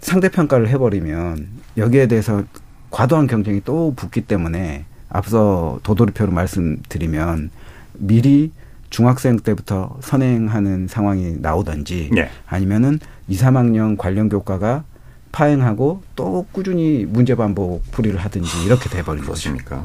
[0.00, 2.42] 상대평가를 해버리면 여기에 대해서
[2.90, 7.50] 과도한 경쟁이 또 붙기 때문에 앞서 도돌이표로 말씀드리면
[7.94, 8.52] 미리
[8.90, 12.30] 중학생 때부터 선행하는 상황이 나오든지 예.
[12.46, 14.84] 아니면은 2, 3학년 관련 교과가
[15.32, 19.32] 파행하고 또 꾸준히 문제 반복 풀이를 하든지 이렇게 돼버린 거죠.
[19.50, 19.84] 그렇습니까?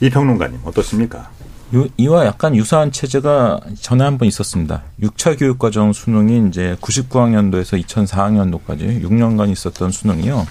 [0.00, 1.30] 이평론가님 어떻습니까?
[1.74, 4.82] 요- 이와 약간 유사한 체제가 전에 한 번 있었습니다.
[5.02, 10.46] 6차 교육과정 수능이 이제 99학년도에서 2004학년도까지 6년간 있었던 수능이요.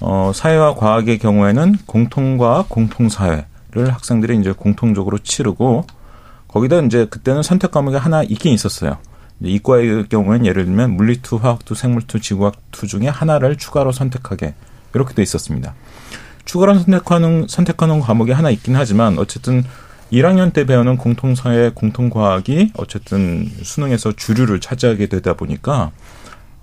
[0.00, 5.84] 어, 사회와 과학의 경우에는 공통과학, 공통사회를 학생들이 이제 공통적으로 치르고
[6.46, 8.98] 거기다 이제 그때는 선택 과목이 하나 있긴 있었어요.
[9.40, 14.54] 이과의 경우에는 예를 들면 물리투, 화학투, 생물투, 지구학투 중에 하나를 추가로 선택하게
[14.94, 15.74] 이렇게 돼 있었습니다.
[16.44, 19.64] 추가로 선택하는 선택하는 과목이 하나 있긴 하지만 어쨌든
[20.12, 25.92] 1학년 때 배우는 공통사회, 공통과학이 어쨌든 수능에서 주류를 차지하게 되다 보니까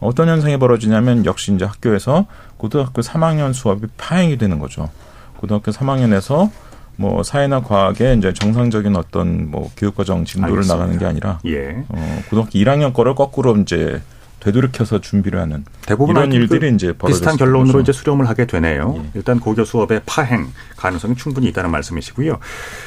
[0.06, 2.26] 어떤 현상이 벌어지냐면 역시 이제 학교에서
[2.58, 4.90] 고등학교 3학년 수업이 파행이 되는 거죠.
[5.38, 6.50] 고등학교 3학년에서
[6.98, 10.76] 뭐 사회나 과학에 이제 정상적인 어떤 뭐 교육과정 진도를 알겠습니다.
[10.76, 11.84] 나가는 게 아니라 예.
[11.90, 14.02] 어, 고등학교 1학년 거를 거꾸로 이제
[14.40, 17.78] 되돌이켜서 준비를 하는 대부분 이런 일들이 그 이제 비슷한 결론으로 거죠.
[17.80, 17.82] 예.
[17.82, 19.04] 이제 수렴을 하게 되네요.
[19.16, 20.48] 일단 고교 수업의 파행
[20.78, 22.38] 가능성이 충분히 있다는 말씀이시고요.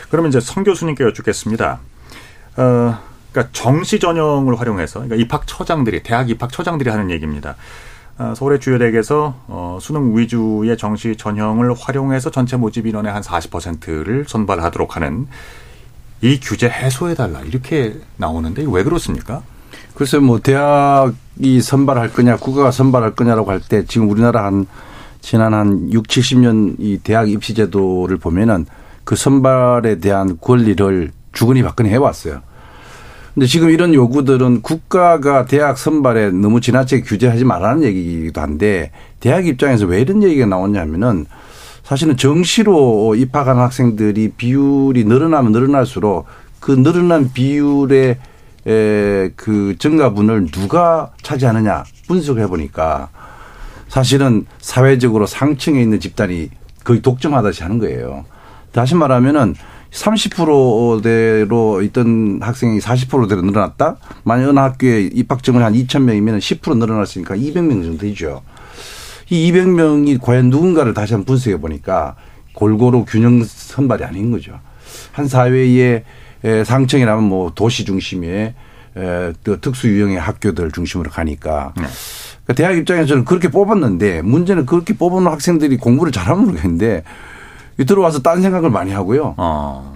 [0.09, 1.81] 그러면 이제 성 교수님께 여쭙겠습니다.
[2.59, 2.99] 어,
[3.33, 7.57] 그러니까 정시 전형을 활용해서 그러니까 입학 처장들이 대학 입학 처장들이 하는 얘기입니다.
[8.19, 14.25] 어, 서울의 주요 대학에서 어, 수능 위주의 정시 전형을 활용해서 전체 모집 인원의 한 40%를
[14.27, 15.29] 선발하도록 하는
[16.21, 19.43] 이 규제 해소해 달라 이렇게 나오는데 왜 그렇습니까?
[19.95, 24.67] 글쎄 뭐 대학이 선발할 거냐 국가가 선발할 거냐라고 할 때 지금 우리나라 한
[25.21, 28.67] 지난 한 6, 70년 이 대학 입시 제도를 보면은
[29.05, 32.43] 그 선발에 대한 권리를 주거니 받거니 해왔어요.
[33.39, 39.87] 근데 지금 이런 요구들은 국가가 대학 선발에 너무 지나치게 규제하지 말라는 얘기이기도 한데 대학 입장에서
[39.87, 41.25] 왜 이런 얘기가 나오냐면은
[41.85, 46.27] 사실은 정시로 입학하는 학생들이 비율이 늘어나면 늘어날수록
[46.59, 48.19] 그 늘어난 비율의
[48.67, 53.09] 에, 그 증가분을 누가 차지하느냐 분석을 해보니까
[53.87, 56.51] 사실은 사회적으로 상층에 있는 집단이
[56.83, 58.25] 거의 독점하듯이 하는 거예요.
[58.73, 59.55] 다시 말하면은
[59.91, 63.97] 30%대로 있던 학생이 40%대로 늘어났다?
[64.25, 68.43] 만약 어느 학교에 입학정을 한 2,000명이면 10% 늘어났으니까 200명 정도 되죠.
[69.31, 72.17] 이 200명이 과연 누군가를 다시 한번 분석해 보니까
[72.55, 74.59] 골고루 균형 선발이 아닌 거죠.
[75.13, 76.05] 한 사회의
[76.45, 78.55] 에, 상층이라면 뭐 도시 중심의
[79.61, 86.11] 특수 유형의 학교들 중심으로 가니까 그러니까 대학 입장에서는 그렇게 뽑았는데 문제는 그렇게 뽑은 학생들이 공부를
[86.11, 87.03] 잘하면 모르겠는데 이
[87.85, 89.35] 들어와서 딴 생각을 많이 하고요.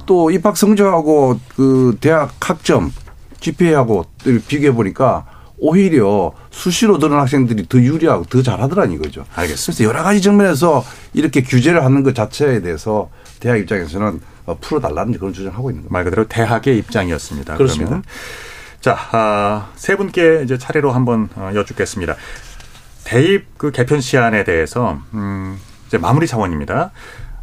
[0.06, 2.92] 또 입학 성적하고 그 대학 학점,
[3.40, 4.04] GPA하고
[4.46, 5.26] 비교해 보니까
[5.58, 9.24] 오히려 수시로 들은 학생들이 더 유리하고 더 잘하더라는 이거죠.
[9.34, 9.78] 알겠습니다.
[9.78, 15.32] 그래서 여러 가지 측면에서 이렇게 규제를 하는 것 자체에 대해서 대학 입장에서는 어, 풀어달라는 그런
[15.32, 15.92] 주장을 하고 있는 거죠.
[15.92, 17.54] 말 그대로 대학의 입장이었습니다.
[17.56, 17.86] 그렇습니다.
[17.86, 18.04] 그러면
[18.80, 22.16] 자, 아, 세 분께 이제 차례로 한번 어, 여쭙겠습니다.
[23.04, 25.56] 대입 그 개편 시안에 대해서 음,
[25.86, 26.90] 이제 마무리 차원입니다.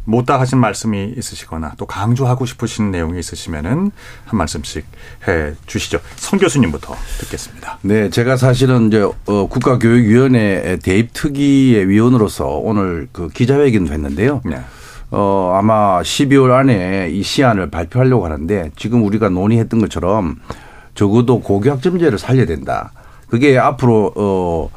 [0.04, 3.90] 못다 하신 말씀이 있으시거나 또 강조하고 싶으신 내용이 있으시면은
[4.24, 4.84] 한 말씀씩
[5.28, 6.00] 해 주시죠.
[6.16, 7.78] 성 교수님부터 듣겠습니다.
[7.82, 14.42] 네, 제가 사실은 이제 어, 국가교육위원회 대입 특위의 위원으로서 오늘 그 기자회견도 했는데요.
[14.44, 14.60] 네.
[15.12, 20.36] 어, 아마 12월 안에 이 시안을 발표하려고 하는데 지금 우리가 논의했던 것처럼
[20.94, 22.92] 적어도 고교학점제를 살려야 된다.
[23.28, 24.70] 그게 앞으로 어,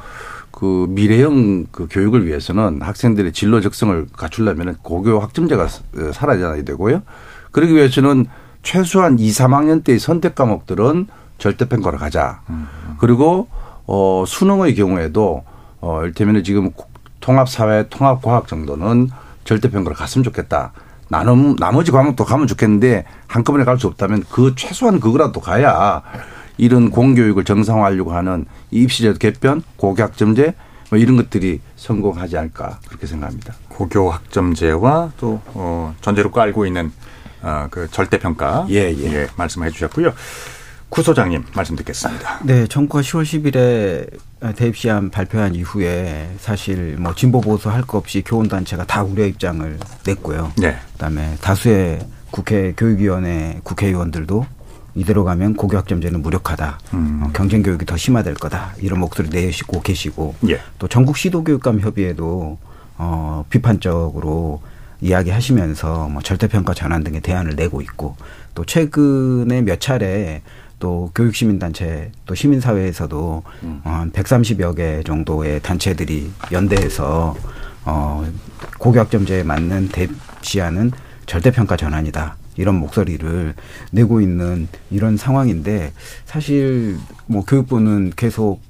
[0.63, 5.67] 그 미래형 그 교육을 위해서는 학생들의 진로 적성을 갖추려면 고교 학점제가
[6.13, 7.01] 사라져야 되고요.
[7.51, 8.27] 그러기 위해서는
[8.61, 11.07] 최소한 2, 3학년 때의 선택 과목들은
[11.37, 12.43] 절대 평가로 가자.
[12.97, 13.49] 그리고
[13.87, 15.43] 어 수능의 경우에도
[15.81, 16.69] 어 이를테면 지금
[17.19, 19.09] 통합 사회 통합 과학 정도는
[19.43, 20.71] 절대 평가로 갔으면 좋겠다.
[21.09, 26.03] 나는 나머지 과목도 가면 좋겠는데 한꺼번에 갈 수 없다면 그 최소한 그거라도 가야
[26.57, 30.53] 이런 공교육을 정상화하려고 하는 입시제도 개편, 고교학점제
[30.89, 33.55] 뭐 이런 것들이 성공하지 않을까 그렇게 생각합니다.
[33.69, 36.91] 고교학점제와 또 어, 전제로 깔고 있는
[37.41, 39.13] 어, 그 절대평가 예, 예.
[39.13, 40.13] 예, 말씀해 주셨고요.
[40.89, 42.41] 구 소장님 말씀 듣겠습니다.
[42.43, 48.21] 네, 정부가 10월 10일에 대입 시안 발표한 이후에 사실 뭐 진보 보수 할 것 없이
[48.23, 50.51] 교원 단체가 다 우려 입장을 냈고요.
[50.59, 50.77] 네.
[50.93, 54.45] 그다음에 다수의 국회 교육위원회 국회의원들도
[54.95, 56.79] 이대로 가면 고교학점제는 무력하다.
[56.93, 57.21] 음.
[57.23, 58.73] 어, 경쟁 교육이 더 심화될 거다.
[58.79, 60.59] 이런 목소리 내시고 계시고 예.
[60.79, 62.57] 또 전국 시도 교육감 협의회도
[62.97, 64.61] 어 비판적으로
[65.01, 68.15] 이야기하시면서 뭐 절대평가 전환 등의 대안을 내고 있고
[68.55, 70.41] 또 최근에 몇 차례
[70.79, 73.81] 또 교육시민단체 또 시민사회에서도 음.
[73.83, 77.35] 어, 한 130여 개 정도의 단체들이 연대해서
[77.85, 78.25] 어,
[78.79, 80.91] 고교학점제에 맞는 대시하는
[81.25, 82.35] 절대평가 전환이다.
[82.57, 83.53] 이런 목소리를
[83.91, 85.93] 내고 있는 이런 상황인데
[86.25, 88.61] 사실 뭐 교육부는 계속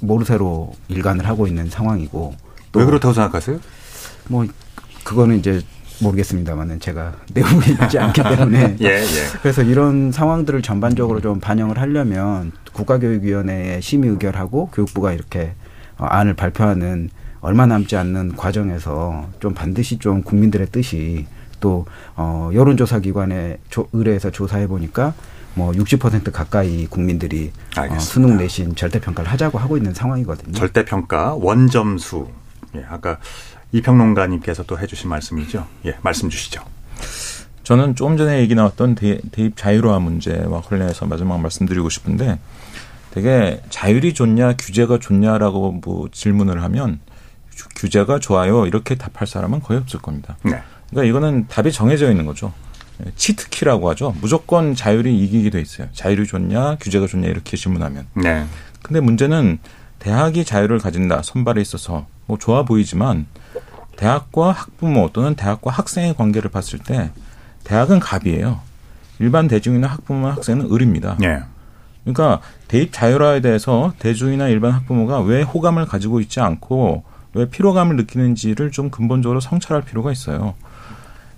[0.00, 2.34] 모르쇠로 일관을 하고 있는 상황이고
[2.74, 3.60] 왜 그렇다고 생각하세요?
[4.28, 4.46] 뭐
[5.04, 5.62] 그거는 이제
[6.02, 9.06] 모르겠습니다만은 제가 내부에 있지 않기 때문에 예, 예.
[9.40, 15.54] 그래서 이런 상황들을 전반적으로 좀 반영을 하려면 국가교육위원회에 심의 의결하고 교육부가 이렇게
[15.98, 17.10] 어, 안을 발표하는
[17.40, 21.26] 얼마 남지 않는 과정에서 좀 반드시 좀 국민들의 뜻이
[21.62, 21.86] 또
[22.16, 25.14] 어, 여론조사 기관에 조, 의뢰해서 조사해 보니까
[25.54, 30.52] 뭐 60% 가까이 국민들이 어, 수능 내신 절대 평가를 하자고 하고 있는 상황이거든요.
[30.52, 32.28] 절대 평가 원점수.
[32.74, 33.18] 예, 아까
[33.70, 35.66] 이평론가님께서 또 해주신 말씀이죠.
[35.86, 36.62] 예, 말씀 주시죠.
[37.62, 42.38] 저는 조금 전에 얘기 나왔던 대, 입 자유로화 문제와 관련해서 마지막 말씀드리고 싶은데
[43.12, 46.98] 되게 자율이 좋냐 규제가 좋냐라고 뭐 질문을 하면
[47.76, 50.36] 규제가 좋아요 이렇게 답할 사람은 거의 없을 겁니다.
[50.42, 50.60] 네.
[50.92, 52.52] 그러니까 이거는 답이 정해져 있는 거죠.
[53.16, 54.14] 치트키라고 하죠.
[54.20, 55.88] 무조건 자율이 이기게 돼 있어요.
[55.92, 58.06] 자율이 좋냐 규제가 좋냐 이렇게 질문하면.
[58.14, 58.44] 네.
[58.82, 59.58] 근데 문제는
[59.98, 63.26] 대학이 자유를 가진다 선발에 있어서 뭐 좋아 보이지만
[63.96, 67.10] 대학과 학부모 또는 대학과 학생의 관계를 봤을 때
[67.64, 68.60] 대학은 갑이에요.
[69.18, 71.16] 일반 대중이나 학부모나 학생은 을입니다.
[71.18, 71.40] 네.
[72.04, 78.72] 그러니까 대입 자율화에 대해서 대중이나 일반 학부모가 왜 호감을 가지고 있지 않고 왜 피로감을 느끼는지를
[78.72, 80.54] 좀 근본적으로 성찰할 필요가 있어요.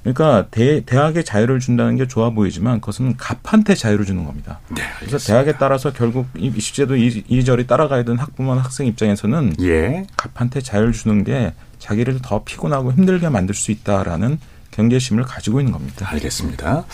[0.05, 4.61] 그러니까 대, 대학에 자유를 준다는 게 좋아 보이지만 그것은 갑한테 자유를 주는 겁니다.
[4.69, 10.07] 네, 그래서 대학에 따라서 결국 이 시제도 이리저리 따라가야 되는 학부모나 학생 입장에서는 예.
[10.17, 14.39] 갑한테 자유를 주는 게 자기를 더 피곤하고 힘들게 만들 수 있다라는
[14.73, 16.07] 경계심을 가지고 있는 겁니다.
[16.11, 16.85] 알겠습니다.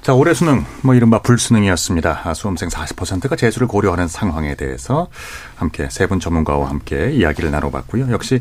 [0.00, 2.22] 자, 올해 수능, 뭐 이른바 불수능이었습니다.
[2.24, 5.08] 아, 수험생 40%가 재수를 고려하는 상황에 대해서
[5.54, 8.10] 함께 세 분 전문가와 함께 이야기를 나눠봤고요.
[8.10, 8.40] 역시,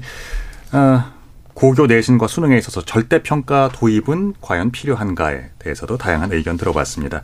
[0.72, 1.12] 아,
[1.62, 7.22] 고교 내신과 수능에 있어서 절대평가 도입은 과연 필요한가에 대해서도 다양한 의견 들어봤습니다.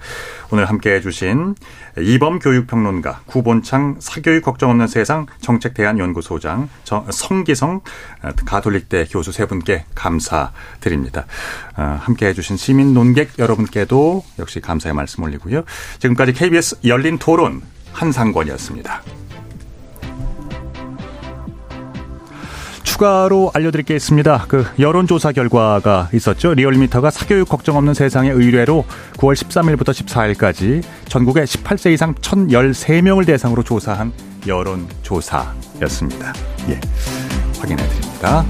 [0.51, 1.55] 오늘 함께 해 주신
[1.97, 6.69] 이범 교육평론가, 구본창 사교육 걱정 없는 세상 정책대안연구소장,
[7.09, 7.81] 성기성
[8.45, 11.25] 가톨릭대 교수 세 분께 감사드립니다.
[11.73, 15.63] 함께 해 주신 시민 논객 여러분께도 역시 감사의 말씀 올리고요.
[15.97, 19.01] 지금까지 KBS 열린 토론 한상권이었습니다.
[22.87, 24.45] 추가로 알려드릴 게 있습니다.
[24.47, 26.53] 그 여론조사 결과가 있었죠.
[26.53, 28.85] 리얼미터가 사교육 걱정 없는 세상의 의뢰로
[29.17, 34.13] 9월 13일부터 14일까지 전국의 18세 이상 1,013명을 대상으로 조사한
[34.47, 36.33] 여론조사였습니다.
[36.69, 36.79] 예.
[37.59, 38.45] 확인해 드립니다.